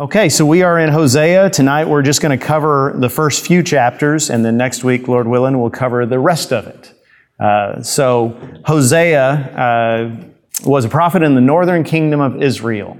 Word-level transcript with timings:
Okay, 0.00 0.30
so 0.30 0.46
we 0.46 0.62
are 0.62 0.78
in 0.78 0.88
Hosea. 0.88 1.50
Tonight 1.50 1.84
we're 1.86 2.00
just 2.00 2.22
going 2.22 2.36
to 2.36 2.42
cover 2.42 2.94
the 2.96 3.10
first 3.10 3.46
few 3.46 3.62
chapters, 3.62 4.30
and 4.30 4.42
then 4.42 4.56
next 4.56 4.82
week, 4.82 5.06
Lord 5.06 5.28
willing, 5.28 5.60
we'll 5.60 5.68
cover 5.68 6.06
the 6.06 6.18
rest 6.18 6.50
of 6.50 6.66
it. 6.66 6.94
Uh, 7.38 7.82
so, 7.82 8.30
Hosea 8.64 9.22
uh, 9.30 10.16
was 10.64 10.86
a 10.86 10.88
prophet 10.88 11.22
in 11.22 11.34
the 11.34 11.42
northern 11.42 11.84
kingdom 11.84 12.22
of 12.22 12.42
Israel. 12.42 12.96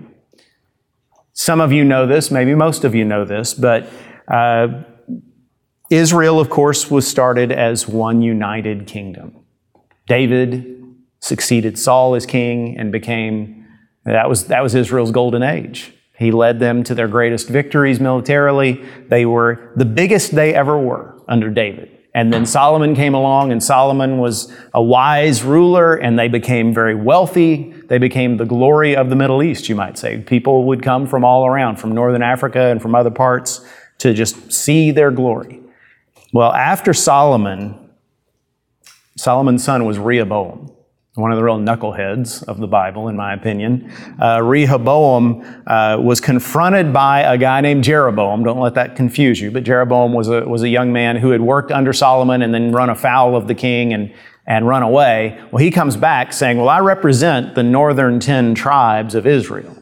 Some 1.32 1.62
of 1.62 1.72
you 1.72 1.82
know 1.82 2.06
this, 2.06 2.30
maybe 2.30 2.54
most 2.54 2.84
of 2.84 2.94
you 2.94 3.06
know 3.06 3.24
this, 3.24 3.54
but 3.54 3.88
uh, 4.28 4.82
Israel, 5.88 6.40
of 6.40 6.50
course, 6.50 6.90
was 6.90 7.08
started 7.08 7.50
as 7.50 7.88
one 7.88 8.20
united 8.20 8.86
kingdom. 8.86 9.46
David 10.06 10.84
succeeded 11.20 11.78
Saul 11.78 12.14
as 12.14 12.26
king 12.26 12.76
and 12.78 12.92
became, 12.92 13.66
that 14.04 14.28
was, 14.28 14.48
that 14.48 14.62
was 14.62 14.74
Israel's 14.74 15.10
golden 15.10 15.42
age. 15.42 15.94
He 16.22 16.30
led 16.30 16.60
them 16.60 16.82
to 16.84 16.94
their 16.94 17.08
greatest 17.08 17.48
victories 17.48 18.00
militarily. 18.00 18.84
They 19.08 19.26
were 19.26 19.72
the 19.76 19.84
biggest 19.84 20.34
they 20.34 20.54
ever 20.54 20.78
were 20.78 21.20
under 21.28 21.50
David. 21.50 21.98
And 22.14 22.32
then 22.32 22.44
Solomon 22.44 22.94
came 22.94 23.14
along, 23.14 23.52
and 23.52 23.62
Solomon 23.62 24.18
was 24.18 24.52
a 24.74 24.82
wise 24.82 25.42
ruler, 25.42 25.94
and 25.94 26.18
they 26.18 26.28
became 26.28 26.74
very 26.74 26.94
wealthy. 26.94 27.72
They 27.88 27.96
became 27.96 28.36
the 28.36 28.44
glory 28.44 28.94
of 28.94 29.08
the 29.08 29.16
Middle 29.16 29.42
East, 29.42 29.68
you 29.68 29.74
might 29.74 29.96
say. 29.96 30.18
People 30.18 30.64
would 30.64 30.82
come 30.82 31.06
from 31.06 31.24
all 31.24 31.46
around, 31.46 31.76
from 31.76 31.92
northern 31.92 32.22
Africa 32.22 32.60
and 32.60 32.82
from 32.82 32.94
other 32.94 33.10
parts, 33.10 33.64
to 33.98 34.12
just 34.12 34.52
see 34.52 34.90
their 34.90 35.10
glory. 35.10 35.60
Well, 36.34 36.52
after 36.52 36.92
Solomon, 36.92 37.90
Solomon's 39.16 39.64
son 39.64 39.86
was 39.86 39.98
Rehoboam 39.98 40.71
one 41.14 41.30
of 41.30 41.36
the 41.36 41.44
real 41.44 41.58
knuckleheads 41.58 42.42
of 42.44 42.56
the 42.56 42.66
Bible, 42.66 43.08
in 43.08 43.16
my 43.16 43.34
opinion. 43.34 43.92
Uh, 44.20 44.40
Rehoboam 44.42 45.42
uh, 45.66 45.98
was 46.00 46.22
confronted 46.22 46.90
by 46.90 47.20
a 47.20 47.36
guy 47.36 47.60
named 47.60 47.84
Jeroboam. 47.84 48.42
Don't 48.44 48.60
let 48.60 48.74
that 48.74 48.96
confuse 48.96 49.38
you, 49.38 49.50
but 49.50 49.62
Jeroboam 49.62 50.14
was 50.14 50.28
a, 50.28 50.48
was 50.48 50.62
a 50.62 50.70
young 50.70 50.90
man 50.90 51.16
who 51.16 51.30
had 51.30 51.42
worked 51.42 51.70
under 51.70 51.92
Solomon 51.92 52.40
and 52.40 52.54
then 52.54 52.72
run 52.72 52.88
afoul 52.88 53.36
of 53.36 53.46
the 53.46 53.54
king 53.54 53.92
and, 53.92 54.14
and 54.46 54.66
run 54.66 54.82
away. 54.82 55.38
Well, 55.50 55.62
he 55.62 55.70
comes 55.70 55.98
back 55.98 56.32
saying, 56.32 56.56
Well, 56.56 56.70
I 56.70 56.80
represent 56.80 57.54
the 57.54 57.62
northern 57.62 58.18
ten 58.18 58.54
tribes 58.54 59.14
of 59.14 59.26
Israel, 59.26 59.76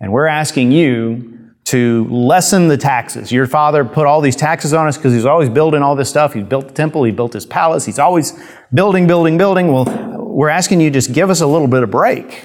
and 0.00 0.12
we're 0.12 0.26
asking 0.26 0.72
you 0.72 1.30
to 1.64 2.06
lessen 2.08 2.68
the 2.68 2.76
taxes. 2.76 3.30
Your 3.30 3.46
father 3.46 3.84
put 3.84 4.06
all 4.06 4.22
these 4.22 4.36
taxes 4.36 4.72
on 4.72 4.86
us 4.86 4.96
because 4.96 5.12
he's 5.12 5.24
always 5.24 5.48
building 5.50 5.82
all 5.82 5.96
this 5.96 6.08
stuff. 6.08 6.32
He 6.32 6.42
built 6.42 6.68
the 6.68 6.74
temple, 6.74 7.04
he 7.04 7.12
built 7.12 7.34
his 7.34 7.44
palace, 7.44 7.84
he's 7.84 7.98
always 7.98 8.32
building, 8.72 9.06
building, 9.06 9.36
building. 9.36 9.70
Well, 9.70 10.23
we're 10.34 10.48
asking 10.48 10.80
you 10.80 10.90
just 10.90 11.12
give 11.12 11.30
us 11.30 11.40
a 11.40 11.46
little 11.46 11.68
bit 11.68 11.82
of 11.82 11.90
break. 11.90 12.44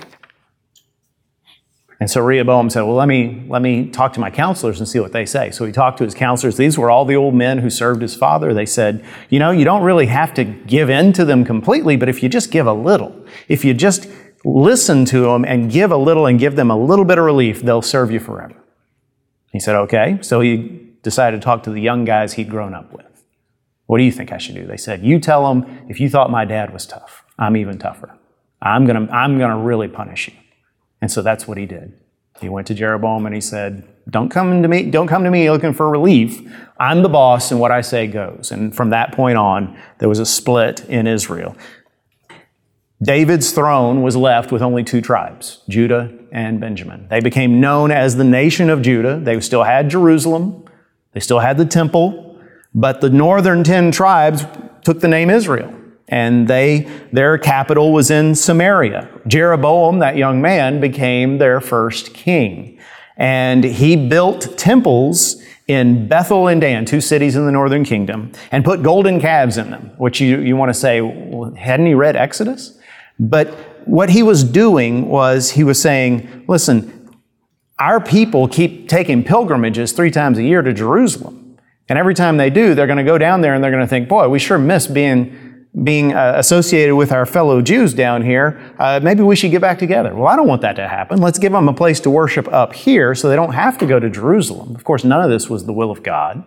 And 1.99 2.09
so 2.09 2.21
Rehoboam 2.21 2.69
said, 2.69 2.83
Well, 2.83 2.95
let 2.95 3.07
me, 3.07 3.43
let 3.49 3.61
me 3.61 3.89
talk 3.89 4.13
to 4.13 4.19
my 4.19 4.29
counselors 4.29 4.79
and 4.79 4.87
see 4.87 4.99
what 4.99 5.11
they 5.11 5.25
say. 5.25 5.51
So 5.51 5.65
he 5.65 5.71
talked 5.73 5.97
to 5.97 6.05
his 6.05 6.13
counselors. 6.13 6.55
These 6.55 6.77
were 6.77 6.89
all 6.89 7.03
the 7.03 7.15
old 7.15 7.33
men 7.33 7.57
who 7.57 7.69
served 7.69 8.01
his 8.01 8.15
father. 8.15 8.53
They 8.53 8.65
said, 8.65 9.03
You 9.29 9.39
know, 9.39 9.51
you 9.51 9.65
don't 9.65 9.83
really 9.83 10.05
have 10.05 10.33
to 10.35 10.45
give 10.45 10.89
in 10.89 11.11
to 11.13 11.25
them 11.25 11.43
completely, 11.43 11.97
but 11.97 12.07
if 12.07 12.23
you 12.23 12.29
just 12.29 12.51
give 12.51 12.67
a 12.67 12.73
little, 12.73 13.25
if 13.49 13.65
you 13.65 13.73
just 13.73 14.07
listen 14.45 15.03
to 15.05 15.21
them 15.21 15.43
and 15.43 15.69
give 15.69 15.91
a 15.91 15.97
little 15.97 16.25
and 16.25 16.39
give 16.39 16.55
them 16.55 16.71
a 16.71 16.77
little 16.77 17.05
bit 17.05 17.17
of 17.17 17.25
relief, 17.25 17.61
they'll 17.61 17.81
serve 17.81 18.11
you 18.11 18.19
forever. 18.19 18.55
He 19.51 19.59
said, 19.59 19.75
Okay. 19.75 20.19
So 20.21 20.39
he 20.39 20.93
decided 21.01 21.41
to 21.41 21.43
talk 21.43 21.63
to 21.63 21.71
the 21.71 21.81
young 21.81 22.05
guys 22.05 22.33
he'd 22.33 22.49
grown 22.49 22.73
up 22.73 22.93
with. 22.93 23.08
What 23.89 23.97
do 23.97 24.03
you 24.03 24.11
think 24.11 24.31
I 24.31 24.37
should 24.37 24.53
do? 24.53 24.67
They 24.67 24.77
said, 24.77 25.03
You 25.03 25.19
tell 25.19 25.49
them 25.49 25.65
if 25.89 25.99
you 25.99 26.11
thought 26.11 26.29
my 26.29 26.45
dad 26.45 26.71
was 26.71 26.85
tough. 26.85 27.23
I'm 27.39 27.57
even 27.57 27.79
tougher. 27.79 28.15
I'm 28.61 28.85
going 28.85 29.07
to 29.07 29.11
I'm 29.11 29.39
going 29.39 29.49
to 29.49 29.57
really 29.57 29.87
punish 29.87 30.27
you. 30.27 30.35
And 31.01 31.11
so 31.11 31.23
that's 31.23 31.47
what 31.47 31.57
he 31.57 31.65
did. 31.65 31.99
He 32.39 32.49
went 32.49 32.67
to 32.67 32.75
Jeroboam 32.75 33.25
and 33.25 33.33
he 33.33 33.41
said, 33.41 33.87
"Don't 34.07 34.29
come 34.29 34.61
to 34.61 34.67
me, 34.67 34.91
don't 34.91 35.07
come 35.07 35.23
to 35.23 35.31
me 35.31 35.49
looking 35.49 35.73
for 35.73 35.89
relief. 35.89 36.39
I'm 36.79 37.01
the 37.01 37.09
boss 37.09 37.49
and 37.49 37.59
what 37.59 37.71
I 37.71 37.81
say 37.81 38.05
goes." 38.05 38.51
And 38.51 38.75
from 38.75 38.91
that 38.91 39.11
point 39.11 39.39
on, 39.39 39.75
there 39.97 40.07
was 40.07 40.19
a 40.19 40.25
split 40.25 40.85
in 40.87 41.07
Israel. 41.07 41.57
David's 43.01 43.51
throne 43.53 44.03
was 44.03 44.15
left 44.15 44.51
with 44.51 44.61
only 44.61 44.83
two 44.83 45.01
tribes, 45.01 45.63
Judah 45.67 46.13
and 46.31 46.59
Benjamin. 46.59 47.07
They 47.09 47.21
became 47.21 47.59
known 47.59 47.89
as 47.89 48.17
the 48.17 48.23
nation 48.23 48.69
of 48.69 48.83
Judah. 48.83 49.19
They 49.19 49.39
still 49.39 49.63
had 49.63 49.89
Jerusalem. 49.89 50.65
They 51.13 51.21
still 51.21 51.39
had 51.39 51.57
the 51.57 51.65
temple, 51.65 52.28
but 52.73 53.01
the 53.01 53.09
northern 53.09 53.63
10 53.63 53.91
tribes 53.91 54.45
took 54.83 54.99
the 54.99 55.07
name 55.07 55.29
Israel 55.29 55.73
and 56.09 56.47
they 56.47 56.89
their 57.13 57.37
capital 57.37 57.93
was 57.93 58.11
in 58.11 58.35
Samaria. 58.35 59.07
Jeroboam, 59.27 59.99
that 59.99 60.17
young 60.17 60.41
man, 60.41 60.81
became 60.81 61.37
their 61.37 61.61
first 61.61 62.13
king. 62.13 62.79
And 63.15 63.63
he 63.63 63.95
built 63.95 64.57
temples 64.57 65.41
in 65.67 66.07
Bethel 66.07 66.47
and 66.47 66.59
Dan, 66.59 66.83
two 66.83 66.99
cities 66.99 67.35
in 67.35 67.45
the 67.45 67.51
northern 67.51 67.83
kingdom, 67.83 68.31
and 68.51 68.65
put 68.65 68.81
golden 68.81 69.21
calves 69.21 69.57
in 69.57 69.69
them, 69.69 69.91
which 69.97 70.19
you, 70.19 70.39
you 70.39 70.55
want 70.55 70.69
to 70.69 70.73
say, 70.73 70.99
well, 70.99 71.53
hadn't 71.53 71.85
he 71.85 71.93
read 71.93 72.15
Exodus? 72.15 72.79
But 73.19 73.49
what 73.85 74.09
he 74.09 74.23
was 74.23 74.43
doing 74.43 75.07
was 75.09 75.51
he 75.51 75.63
was 75.63 75.79
saying, 75.79 76.45
listen, 76.47 76.95
our 77.77 77.99
people 77.99 78.47
keep 78.47 78.89
taking 78.89 79.23
pilgrimages 79.23 79.91
three 79.91 80.11
times 80.11 80.37
a 80.37 80.43
year 80.43 80.61
to 80.63 80.73
Jerusalem. 80.73 81.38
And 81.89 81.97
every 81.97 82.13
time 82.13 82.37
they 82.37 82.49
do, 82.49 82.75
they're 82.75 82.87
going 82.87 82.97
to 82.97 83.03
go 83.03 83.17
down 83.17 83.41
there 83.41 83.53
and 83.53 83.63
they're 83.63 83.71
going 83.71 83.83
to 83.83 83.87
think, 83.87 84.07
boy, 84.07 84.29
we 84.29 84.39
sure 84.39 84.57
miss 84.57 84.87
being 84.87 85.49
being 85.83 86.13
uh, 86.13 86.33
associated 86.35 86.95
with 86.95 87.11
our 87.11 87.25
fellow 87.25 87.61
Jews 87.61 87.93
down 87.93 88.23
here, 88.23 88.73
uh, 88.79 88.99
maybe 89.03 89.21
we 89.21 89.35
should 89.35 89.51
get 89.51 89.61
back 89.61 89.77
together. 89.77 90.15
Well, 90.15 90.27
I 90.27 90.35
don't 90.35 90.47
want 90.47 90.63
that 90.63 90.75
to 90.77 90.87
happen. 90.87 91.21
Let's 91.21 91.37
give 91.37 91.51
them 91.51 91.69
a 91.69 91.73
place 91.73 91.99
to 92.01 92.09
worship 92.09 92.47
up 92.47 92.73
here 92.73 93.13
so 93.13 93.29
they 93.29 93.35
don't 93.35 93.53
have 93.53 93.77
to 93.77 93.85
go 93.85 93.99
to 93.99 94.09
Jerusalem. 94.09 94.75
Of 94.75 94.83
course, 94.83 95.03
none 95.03 95.23
of 95.23 95.29
this 95.29 95.47
was 95.47 95.65
the 95.65 95.73
will 95.73 95.91
of 95.91 96.01
God, 96.01 96.43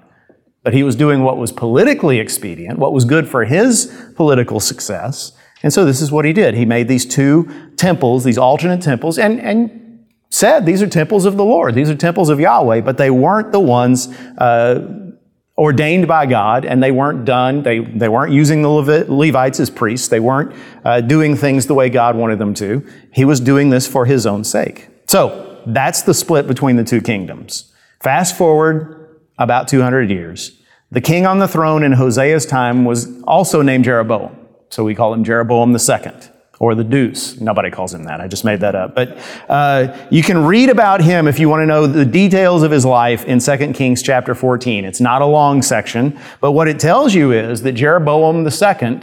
but 0.65 0.75
he 0.75 0.83
was 0.83 0.97
doing 0.97 1.23
what 1.23 1.39
was 1.39 1.53
politically 1.53 2.19
expedient, 2.19 2.81
what 2.81 2.93
was 2.93 3.05
good 3.05 3.29
for 3.29 3.45
his 3.45 3.97
political 4.17 4.59
success. 4.59 5.33
And 5.63 5.73
so 5.73 5.85
this 5.85 6.03
is 6.03 6.11
what 6.11 6.25
he 6.25 6.33
did. 6.33 6.55
He 6.55 6.65
made 6.65 6.89
these 6.89 7.07
two 7.07 7.49
temples, 7.77 8.25
these 8.25 8.39
alternate 8.39 8.83
temples, 8.83 9.19
and, 9.19 9.41
and 9.41 10.05
said 10.31 10.67
these 10.67 10.83
are 10.83 10.89
temples 10.89 11.27
of 11.27 11.37
the 11.37 11.45
Lord, 11.45 11.77
these 11.77 11.89
are 11.89 11.95
temples 11.95 12.29
of 12.29 12.41
Yahweh, 12.41 12.81
but 12.81 12.99
they 12.99 13.11
weren't 13.11 13.53
the 13.53 13.61
ones. 13.61 14.09
Uh, 14.37 15.12
ordained 15.57 16.09
by 16.09 16.27
God, 16.27 16.65
and 16.65 16.83
they 16.83 16.91
weren't 16.91 17.25
done. 17.25 17.63
They, 17.63 17.81
they 17.81 18.09
weren't 18.09 18.33
using 18.33 18.63
the 18.63 18.69
Levites 18.69 19.61
as 19.61 19.71
priests. 19.71 20.09
They 20.09 20.21
weren't 20.21 20.55
uh, 20.85 21.01
doing 21.01 21.37
things 21.37 21.67
the 21.67 21.75
way 21.75 21.91
God 21.91 22.17
wanted 22.17 22.39
them 22.39 22.55
to. 22.55 22.87
He 23.13 23.25
was 23.25 23.41
doing 23.41 23.71
this 23.71 23.87
for 23.87 24.07
his 24.07 24.27
own 24.27 24.45
sake. 24.45 24.89
So 25.07 25.63
that's 25.67 26.03
the 26.03 26.15
split 26.15 26.47
between 26.47 26.77
the 26.77 26.85
two 26.85 27.01
kingdoms. 27.01 27.73
Fast 28.01 28.37
forward 28.37 29.21
about 29.39 29.69
200 29.69 30.11
years. 30.11 30.59
The 30.91 31.01
king 31.01 31.27
on 31.27 31.39
the 31.39 31.49
throne 31.49 31.85
in 31.85 31.93
Hosea's 31.93 32.47
time 32.47 32.85
was 32.85 33.23
also 33.23 33.63
named 33.63 33.85
Jeroboam. 33.85 34.37
So 34.71 34.85
we 34.85 34.95
call 34.95 35.13
him 35.13 35.25
Jeroboam 35.25 35.73
the 35.73 35.79
second 35.79 36.32
or 36.63 36.77
the 36.77 36.85
deuce. 36.85 37.41
Nobody 37.41 37.73
calls 37.73 37.93
him 37.93 38.05
that. 38.05 38.21
I 38.21 38.29
just 38.29 38.45
made 38.45 38.61
that 38.61 38.77
up. 38.77 38.95
But 38.95 39.19
uh, 39.49 40.07
you 40.13 40.23
can 40.23 40.45
read 40.45 40.69
about 40.69 41.01
him 41.01 41.27
if 41.27 41.41
you 41.41 41.49
want 41.49 41.63
to 41.63 41.67
know 41.67 41.89
the 41.89 42.05
details 42.05 42.63
of 42.63 42.71
his 42.71 42.85
life 42.85 43.25
in 43.25 43.41
2 43.41 43.73
Kings 43.73 44.01
chapter 44.01 44.33
14. 44.33 44.85
It's 44.85 45.01
not 45.01 45.23
a 45.23 45.27
long 45.27 45.61
section, 45.61 46.17
but 46.41 46.53
what 46.53 46.69
it 46.69 46.79
tells 46.79 47.15
you 47.15 47.33
is 47.33 47.63
that 47.63 47.73
Jeroboam 47.73 48.47
II 48.47 49.01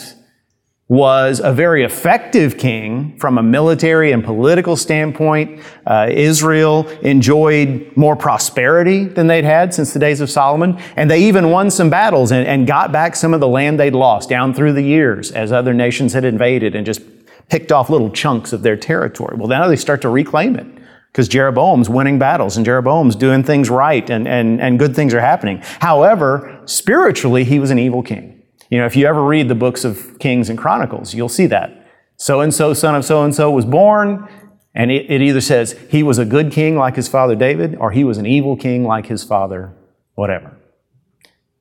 was 0.88 1.42
a 1.42 1.52
very 1.52 1.84
effective 1.84 2.58
king 2.58 3.16
from 3.19 3.38
a 3.38 3.44
military 3.44 4.14
and 4.14 4.24
political 4.24 4.78
standpoint. 4.78 5.62
Uh, 5.86 6.08
Israel 6.09 6.88
enjoyed 7.02 7.92
more 7.98 8.16
prosperity 8.16 9.03
than 9.03 9.28
they'd 9.28 9.44
had 9.44 9.74
since 9.74 9.92
the 9.92 10.00
days 10.00 10.22
of 10.22 10.31
Solomon, 10.31 10.80
and 10.96 11.12
they 11.12 11.25
even 11.25 11.52
won 11.52 11.69
some 11.69 11.90
battles 11.90 12.31
and, 12.31 12.48
and 12.48 12.66
got 12.66 12.94
back 12.94 13.18
some 13.18 13.34
of 13.34 13.42
the 13.42 13.48
land 13.50 13.78
they'd 13.78 13.94
lost 13.94 14.30
down 14.30 14.53
through 14.53 14.74
the 14.74 14.81
years 14.81 15.30
as 15.31 15.52
other 15.52 15.74
nations 15.74 16.14
had 16.14 16.24
invaded 16.24 16.74
and 16.74 16.86
just 16.86 17.02
picked 17.50 17.72
off 17.72 17.90
little 17.90 18.10
chunks 18.10 18.54
of 18.54 18.62
their 18.62 18.78
territory. 18.78 19.36
Well, 19.38 19.48
now 19.48 19.68
they 19.68 19.76
start 19.76 20.02
to 20.04 20.10
reclaim 20.10 20.56
it 20.56 20.68
because 21.12 21.28
Jeroboam's 21.28 21.90
winning 21.90 22.20
battles 22.20 22.56
and 22.56 22.66
Jeroboam's 22.66 23.16
doing 23.16 23.44
things 23.44 23.69
right 23.69 24.07
and, 24.10 24.28
and, 24.28 24.62
and 24.62 24.78
good 24.78 24.96
things 24.96 25.13
are 25.13 25.22
happening. 25.22 25.60
However, 25.80 26.62
spiritually, 26.66 27.44
he 27.44 27.60
was 27.60 27.72
an 27.72 27.80
evil 27.80 28.04
king. 28.04 28.44
You 28.69 28.78
know, 28.78 28.86
if 28.86 28.96
you 28.96 29.07
ever 29.07 29.24
read 29.24 29.50
the 29.50 29.56
books 29.56 29.84
of 29.84 30.19
Kings 30.19 30.50
and 30.50 30.57
Chronicles, 30.57 31.13
you'll 31.13 31.30
see 31.30 31.48
that. 31.48 31.88
So 32.18 32.42
and 32.42 32.54
so, 32.54 32.74
son 32.74 32.96
of 32.96 33.06
so 33.06 33.24
and 33.24 33.34
so, 33.34 33.50
was 33.50 33.66
born, 33.66 34.28
and 34.75 34.92
it, 34.92 35.10
it 35.10 35.22
either 35.22 35.42
says 35.42 35.72
he 35.90 36.04
was 36.04 36.18
a 36.18 36.25
good 36.25 36.51
king 36.51 36.78
like 36.78 36.96
his 36.96 37.07
father 37.07 37.34
David, 37.34 37.75
or 37.78 37.92
he 37.92 38.04
was 38.04 38.18
an 38.18 38.25
evil 38.25 38.56
king 38.56 38.84
like 38.84 39.07
his 39.07 39.24
father, 39.24 39.74
whatever. 40.16 40.56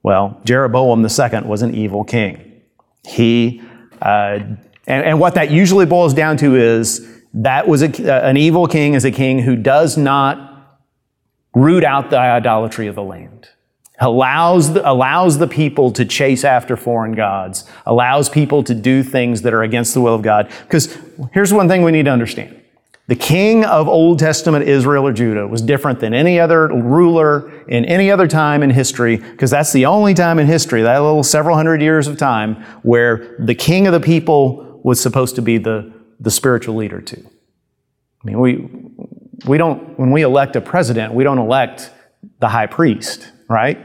Well, 0.03 0.41
Jeroboam 0.45 1.01
II 1.01 1.49
was 1.49 1.63
an 1.63 1.75
evil 1.75 2.05
king. 2.05 2.63
He 3.07 3.63
uh, 4.03 4.41
and, 4.89 5.05
and 5.05 5.21
what 5.21 5.35
that 5.35 5.51
usually 5.51 5.87
boils 5.87 6.15
down 6.15 6.39
to 6.39 6.57
is 6.57 7.07
that 7.35 7.69
was 7.69 7.83
a, 7.83 8.25
an 8.25 8.39
evil 8.39 8.67
king 8.67 8.95
is 8.95 9.05
a 9.05 9.11
king 9.11 9.41
who 9.41 9.55
does 9.55 9.97
not 9.99 10.81
root 11.55 11.85
out 11.85 12.11
the 12.11 12.19
idolatry 12.19 12.87
of 12.87 12.95
the 12.95 13.03
land. 13.03 13.51
Allows 14.01 14.73
the, 14.73 14.91
allows 14.91 15.39
the 15.39 15.47
people 15.47 15.91
to 15.93 16.05
chase 16.05 16.43
after 16.45 16.77
foreign 16.77 17.15
gods, 17.15 17.69
allows 17.85 18.29
people 18.29 18.63
to 18.65 18.75
do 18.75 19.03
things 19.03 19.43
that 19.43 19.53
are 19.53 19.63
against 19.63 19.93
the 19.93 20.01
will 20.01 20.15
of 20.15 20.23
God. 20.23 20.51
Because 20.63 20.97
here's 21.33 21.53
one 21.53 21.69
thing 21.69 21.83
we 21.83 21.93
need 21.93 22.05
to 22.05 22.11
understand 22.11 22.57
The 23.09 23.17
king 23.17 23.65
of 23.65 23.89
Old 23.89 24.21
Testament 24.21 24.69
Israel 24.69 25.07
or 25.07 25.13
Judah 25.13 25.47
was 25.49 25.61
different 25.61 26.01
than 26.01 26.15
any 26.15 26.41
other 26.41 26.69
ruler 26.69 27.51
in 27.67 27.85
any 27.85 28.11
other 28.11 28.29
time 28.29 28.63
in 28.63 28.71
history, 28.71 29.17
because 29.17 29.51
that's 29.51 29.73
the 29.73 29.85
only 29.85 30.15
time 30.15 30.39
in 30.39 30.47
history, 30.47 30.81
that 30.81 30.99
little 30.99 31.25
several 31.25 31.57
hundred 31.57 31.83
years 31.83 32.07
of 32.07 32.17
time, 32.17 32.55
where 32.83 33.37
the 33.39 33.55
king 33.55 33.87
of 33.87 33.93
the 33.93 34.01
people 34.01 34.68
was 34.89 34.99
supposed 34.99 35.37
to 35.37 35.43
be 35.43 35.59
the, 35.59 35.93
the 36.19 36.31
spiritual 36.31 36.75
leader 36.75 37.03
too. 37.03 37.23
I 38.23 38.27
mean, 38.27 38.41
we, 38.41 38.71
we 39.47 39.59
don't, 39.59 39.99
when 39.99 40.11
we 40.13 40.23
elect 40.23 40.57
a 40.57 40.63
president, 40.63 41.13
we 41.13 41.25
don't 41.25 41.37
elect 41.37 41.93
the 42.41 42.49
high 42.49 42.67
priest, 42.67 43.31
right? 43.51 43.79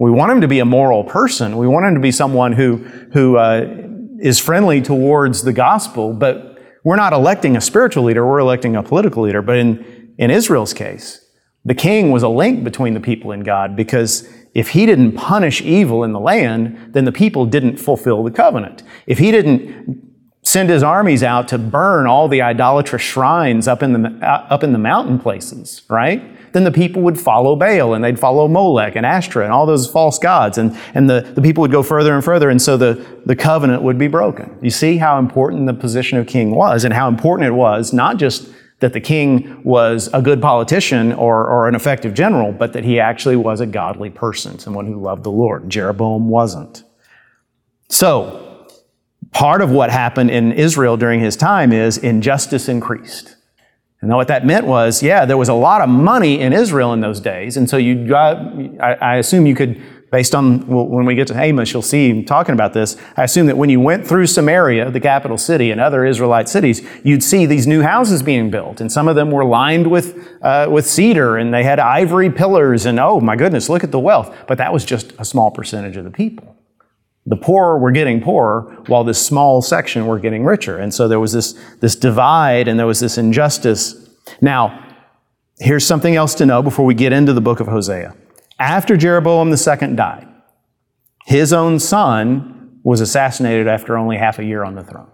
We 0.00 0.10
want 0.10 0.32
him 0.32 0.40
to 0.40 0.48
be 0.48 0.58
a 0.58 0.64
moral 0.64 1.04
person. 1.04 1.56
We 1.56 1.68
want 1.68 1.86
him 1.86 1.94
to 1.94 2.00
be 2.00 2.10
someone 2.10 2.52
who, 2.54 2.78
who 3.12 3.36
uh, 3.36 3.86
is 4.18 4.40
friendly 4.40 4.82
towards 4.82 5.44
the 5.44 5.52
gospel, 5.52 6.12
but 6.12 6.58
we're 6.82 6.96
not 6.96 7.12
electing 7.12 7.56
a 7.56 7.60
spiritual 7.60 8.02
leader, 8.02 8.26
we're 8.26 8.40
electing 8.40 8.74
a 8.74 8.82
political 8.82 9.22
leader. 9.22 9.42
But 9.42 9.58
in, 9.58 10.12
in 10.18 10.32
Israel's 10.32 10.74
case, 10.74 11.24
the 11.64 11.76
king 11.76 12.10
was 12.10 12.24
a 12.24 12.28
link 12.28 12.64
between 12.64 12.94
the 12.94 13.00
people 13.00 13.30
and 13.30 13.44
God 13.44 13.76
because 13.76 14.28
if 14.54 14.70
he 14.70 14.86
didn't 14.86 15.12
punish 15.12 15.62
evil 15.62 16.02
in 16.02 16.12
the 16.12 16.18
land, 16.18 16.94
then 16.94 17.04
the 17.04 17.12
people 17.12 17.46
didn't 17.46 17.76
fulfill 17.76 18.24
the 18.24 18.32
covenant. 18.32 18.82
If 19.06 19.18
he 19.18 19.30
didn't 19.30 20.11
send 20.42 20.68
his 20.70 20.82
armies 20.82 21.22
out 21.22 21.48
to 21.48 21.58
burn 21.58 22.06
all 22.06 22.28
the 22.28 22.42
idolatrous 22.42 23.02
shrines 23.02 23.68
up 23.68 23.82
in 23.82 24.02
the, 24.02 24.08
uh, 24.22 24.46
up 24.50 24.64
in 24.64 24.72
the 24.72 24.78
mountain 24.78 25.18
places, 25.18 25.82
right? 25.88 26.22
then 26.52 26.64
the 26.64 26.70
people 26.70 27.02
would 27.02 27.18
follow 27.18 27.56
Baal 27.56 27.94
and 27.94 28.04
they'd 28.04 28.18
follow 28.18 28.46
Molech 28.46 28.94
and 28.94 29.04
Ashtoreth 29.04 29.46
and 29.46 29.52
all 29.52 29.66
those 29.66 29.90
false 29.90 30.18
gods. 30.18 30.58
And, 30.58 30.78
and 30.94 31.08
the, 31.08 31.20
the 31.34 31.42
people 31.42 31.62
would 31.62 31.72
go 31.72 31.82
further 31.82 32.14
and 32.14 32.24
further, 32.24 32.50
and 32.50 32.60
so 32.60 32.76
the, 32.76 33.04
the 33.26 33.36
covenant 33.36 33.82
would 33.82 33.98
be 33.98 34.08
broken. 34.08 34.56
You 34.62 34.70
see 34.70 34.98
how 34.98 35.18
important 35.18 35.66
the 35.66 35.74
position 35.74 36.18
of 36.18 36.26
king 36.26 36.54
was 36.54 36.84
and 36.84 36.94
how 36.94 37.08
important 37.08 37.48
it 37.48 37.52
was, 37.52 37.92
not 37.92 38.18
just 38.18 38.48
that 38.80 38.92
the 38.92 39.00
king 39.00 39.62
was 39.62 40.08
a 40.12 40.20
good 40.20 40.42
politician 40.42 41.12
or, 41.12 41.46
or 41.46 41.68
an 41.68 41.74
effective 41.74 42.14
general, 42.14 42.52
but 42.52 42.72
that 42.72 42.84
he 42.84 42.98
actually 42.98 43.36
was 43.36 43.60
a 43.60 43.66
godly 43.66 44.10
person, 44.10 44.58
someone 44.58 44.86
who 44.86 45.00
loved 45.00 45.22
the 45.22 45.30
Lord. 45.30 45.70
Jeroboam 45.70 46.28
wasn't. 46.28 46.82
So, 47.88 48.51
part 49.32 49.62
of 49.62 49.70
what 49.70 49.90
happened 49.90 50.30
in 50.30 50.52
Israel 50.52 50.96
during 50.96 51.20
his 51.20 51.36
time 51.36 51.72
is 51.72 51.98
injustice 51.98 52.68
increased. 52.68 53.36
And 54.02 54.12
what 54.12 54.28
that 54.28 54.44
meant 54.44 54.66
was, 54.66 55.00
yeah, 55.02 55.24
there 55.24 55.36
was 55.36 55.48
a 55.48 55.54
lot 55.54 55.80
of 55.80 55.88
money 55.88 56.40
in 56.40 56.52
Israel 56.52 56.92
in 56.92 57.00
those 57.00 57.20
days. 57.20 57.56
And 57.56 57.70
so 57.70 57.76
you 57.76 58.06
got, 58.06 58.36
I, 58.80 58.94
I 58.94 59.16
assume 59.16 59.46
you 59.46 59.54
could, 59.54 59.80
based 60.10 60.34
on 60.34 60.66
well, 60.66 60.88
when 60.88 61.06
we 61.06 61.14
get 61.14 61.28
to 61.28 61.40
Amos, 61.40 61.72
you'll 61.72 61.82
see 61.82 62.10
him 62.10 62.24
talking 62.24 62.52
about 62.52 62.72
this. 62.72 62.96
I 63.16 63.22
assume 63.22 63.46
that 63.46 63.56
when 63.56 63.70
you 63.70 63.78
went 63.78 64.04
through 64.04 64.26
Samaria, 64.26 64.90
the 64.90 64.98
capital 64.98 65.38
city, 65.38 65.70
and 65.70 65.80
other 65.80 66.04
Israelite 66.04 66.48
cities, 66.48 66.84
you'd 67.04 67.22
see 67.22 67.46
these 67.46 67.68
new 67.68 67.80
houses 67.80 68.24
being 68.24 68.50
built. 68.50 68.80
And 68.80 68.90
some 68.90 69.06
of 69.06 69.14
them 69.14 69.30
were 69.30 69.44
lined 69.44 69.88
with, 69.88 70.28
uh, 70.42 70.66
with 70.68 70.84
cedar 70.84 71.36
and 71.36 71.54
they 71.54 71.62
had 71.62 71.78
ivory 71.78 72.28
pillars. 72.28 72.86
And 72.86 72.98
oh 72.98 73.20
my 73.20 73.36
goodness, 73.36 73.68
look 73.68 73.84
at 73.84 73.92
the 73.92 74.00
wealth. 74.00 74.36
But 74.48 74.58
that 74.58 74.72
was 74.72 74.84
just 74.84 75.12
a 75.20 75.24
small 75.24 75.52
percentage 75.52 75.96
of 75.96 76.02
the 76.02 76.10
people. 76.10 76.56
The 77.26 77.36
poor 77.36 77.78
were 77.78 77.92
getting 77.92 78.20
poorer 78.20 78.62
while 78.86 79.04
this 79.04 79.24
small 79.24 79.62
section 79.62 80.06
were 80.06 80.18
getting 80.18 80.44
richer. 80.44 80.78
And 80.78 80.92
so 80.92 81.06
there 81.06 81.20
was 81.20 81.32
this, 81.32 81.52
this 81.80 81.94
divide 81.94 82.66
and 82.66 82.78
there 82.78 82.86
was 82.86 83.00
this 83.00 83.16
injustice. 83.16 84.08
Now, 84.40 84.96
here's 85.58 85.86
something 85.86 86.16
else 86.16 86.34
to 86.36 86.46
know 86.46 86.62
before 86.62 86.84
we 86.84 86.94
get 86.94 87.12
into 87.12 87.32
the 87.32 87.40
book 87.40 87.60
of 87.60 87.68
Hosea. 87.68 88.16
After 88.58 88.96
Jeroboam 88.96 89.50
II 89.50 89.94
died, 89.94 90.26
his 91.26 91.52
own 91.52 91.78
son 91.78 92.80
was 92.82 93.00
assassinated 93.00 93.68
after 93.68 93.96
only 93.96 94.16
half 94.16 94.40
a 94.40 94.44
year 94.44 94.64
on 94.64 94.74
the 94.74 94.82
throne. 94.82 95.10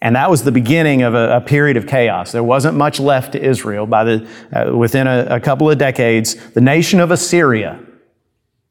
And 0.00 0.16
that 0.16 0.30
was 0.30 0.42
the 0.42 0.52
beginning 0.52 1.02
of 1.02 1.14
a, 1.14 1.36
a 1.36 1.40
period 1.40 1.76
of 1.76 1.86
chaos. 1.86 2.32
There 2.32 2.42
wasn't 2.42 2.76
much 2.76 2.98
left 2.98 3.32
to 3.32 3.42
Israel. 3.42 3.86
By 3.86 4.04
the, 4.04 4.28
uh, 4.52 4.76
within 4.76 5.06
a, 5.06 5.26
a 5.30 5.40
couple 5.40 5.70
of 5.70 5.78
decades, 5.78 6.34
the 6.50 6.60
nation 6.60 6.98
of 6.98 7.10
Assyria 7.10 7.80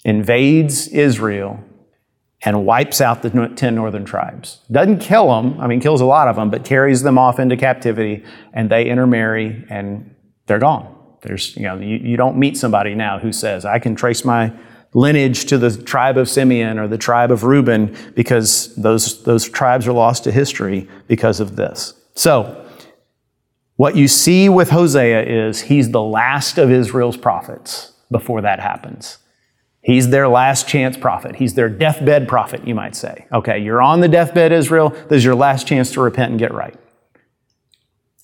invades 0.03 0.87
Israel 0.89 1.63
and 2.43 2.65
wipes 2.65 3.01
out 3.01 3.21
the 3.21 3.29
10 3.55 3.75
northern 3.75 4.03
tribes. 4.03 4.59
Doesn't 4.71 4.99
kill 4.99 5.27
them, 5.27 5.59
I 5.59 5.67
mean, 5.67 5.79
kills 5.79 6.01
a 6.01 6.05
lot 6.05 6.27
of 6.27 6.35
them, 6.35 6.49
but 6.49 6.65
carries 6.65 7.03
them 7.03 7.17
off 7.17 7.39
into 7.39 7.55
captivity 7.55 8.23
and 8.53 8.69
they 8.69 8.85
intermarry 8.85 9.63
and 9.69 10.15
they're 10.47 10.59
gone. 10.59 10.95
There's, 11.21 11.55
you 11.55 11.63
know, 11.63 11.77
you, 11.77 11.97
you 11.97 12.17
don't 12.17 12.37
meet 12.37 12.57
somebody 12.57 12.95
now 12.95 13.19
who 13.19 13.31
says, 13.31 13.63
I 13.63 13.77
can 13.77 13.95
trace 13.95 14.25
my 14.25 14.51
lineage 14.93 15.45
to 15.45 15.57
the 15.57 15.81
tribe 15.83 16.17
of 16.17 16.27
Simeon 16.27 16.79
or 16.79 16.87
the 16.87 16.97
tribe 16.97 17.31
of 17.31 17.43
Reuben 17.43 17.95
because 18.15 18.75
those, 18.75 19.23
those 19.23 19.47
tribes 19.47 19.87
are 19.87 19.93
lost 19.93 20.23
to 20.23 20.31
history 20.31 20.89
because 21.07 21.39
of 21.39 21.55
this. 21.55 21.93
So, 22.15 22.57
what 23.75 23.95
you 23.95 24.07
see 24.07 24.47
with 24.47 24.69
Hosea 24.69 25.23
is 25.23 25.61
he's 25.61 25.89
the 25.89 26.01
last 26.01 26.59
of 26.59 26.69
Israel's 26.69 27.17
prophets 27.17 27.93
before 28.11 28.41
that 28.41 28.59
happens. 28.59 29.17
He's 29.83 30.09
their 30.09 30.27
last 30.27 30.67
chance 30.67 30.95
prophet. 30.95 31.37
He's 31.37 31.55
their 31.55 31.69
deathbed 31.69 32.27
prophet, 32.27 32.67
you 32.67 32.75
might 32.75 32.95
say. 32.95 33.25
Okay, 33.33 33.57
you're 33.59 33.81
on 33.81 33.99
the 33.99 34.07
deathbed, 34.07 34.51
Israel. 34.51 34.89
This 34.89 35.17
is 35.17 35.25
your 35.25 35.35
last 35.35 35.65
chance 35.65 35.91
to 35.93 36.01
repent 36.01 36.31
and 36.31 36.39
get 36.39 36.53
right. 36.53 36.77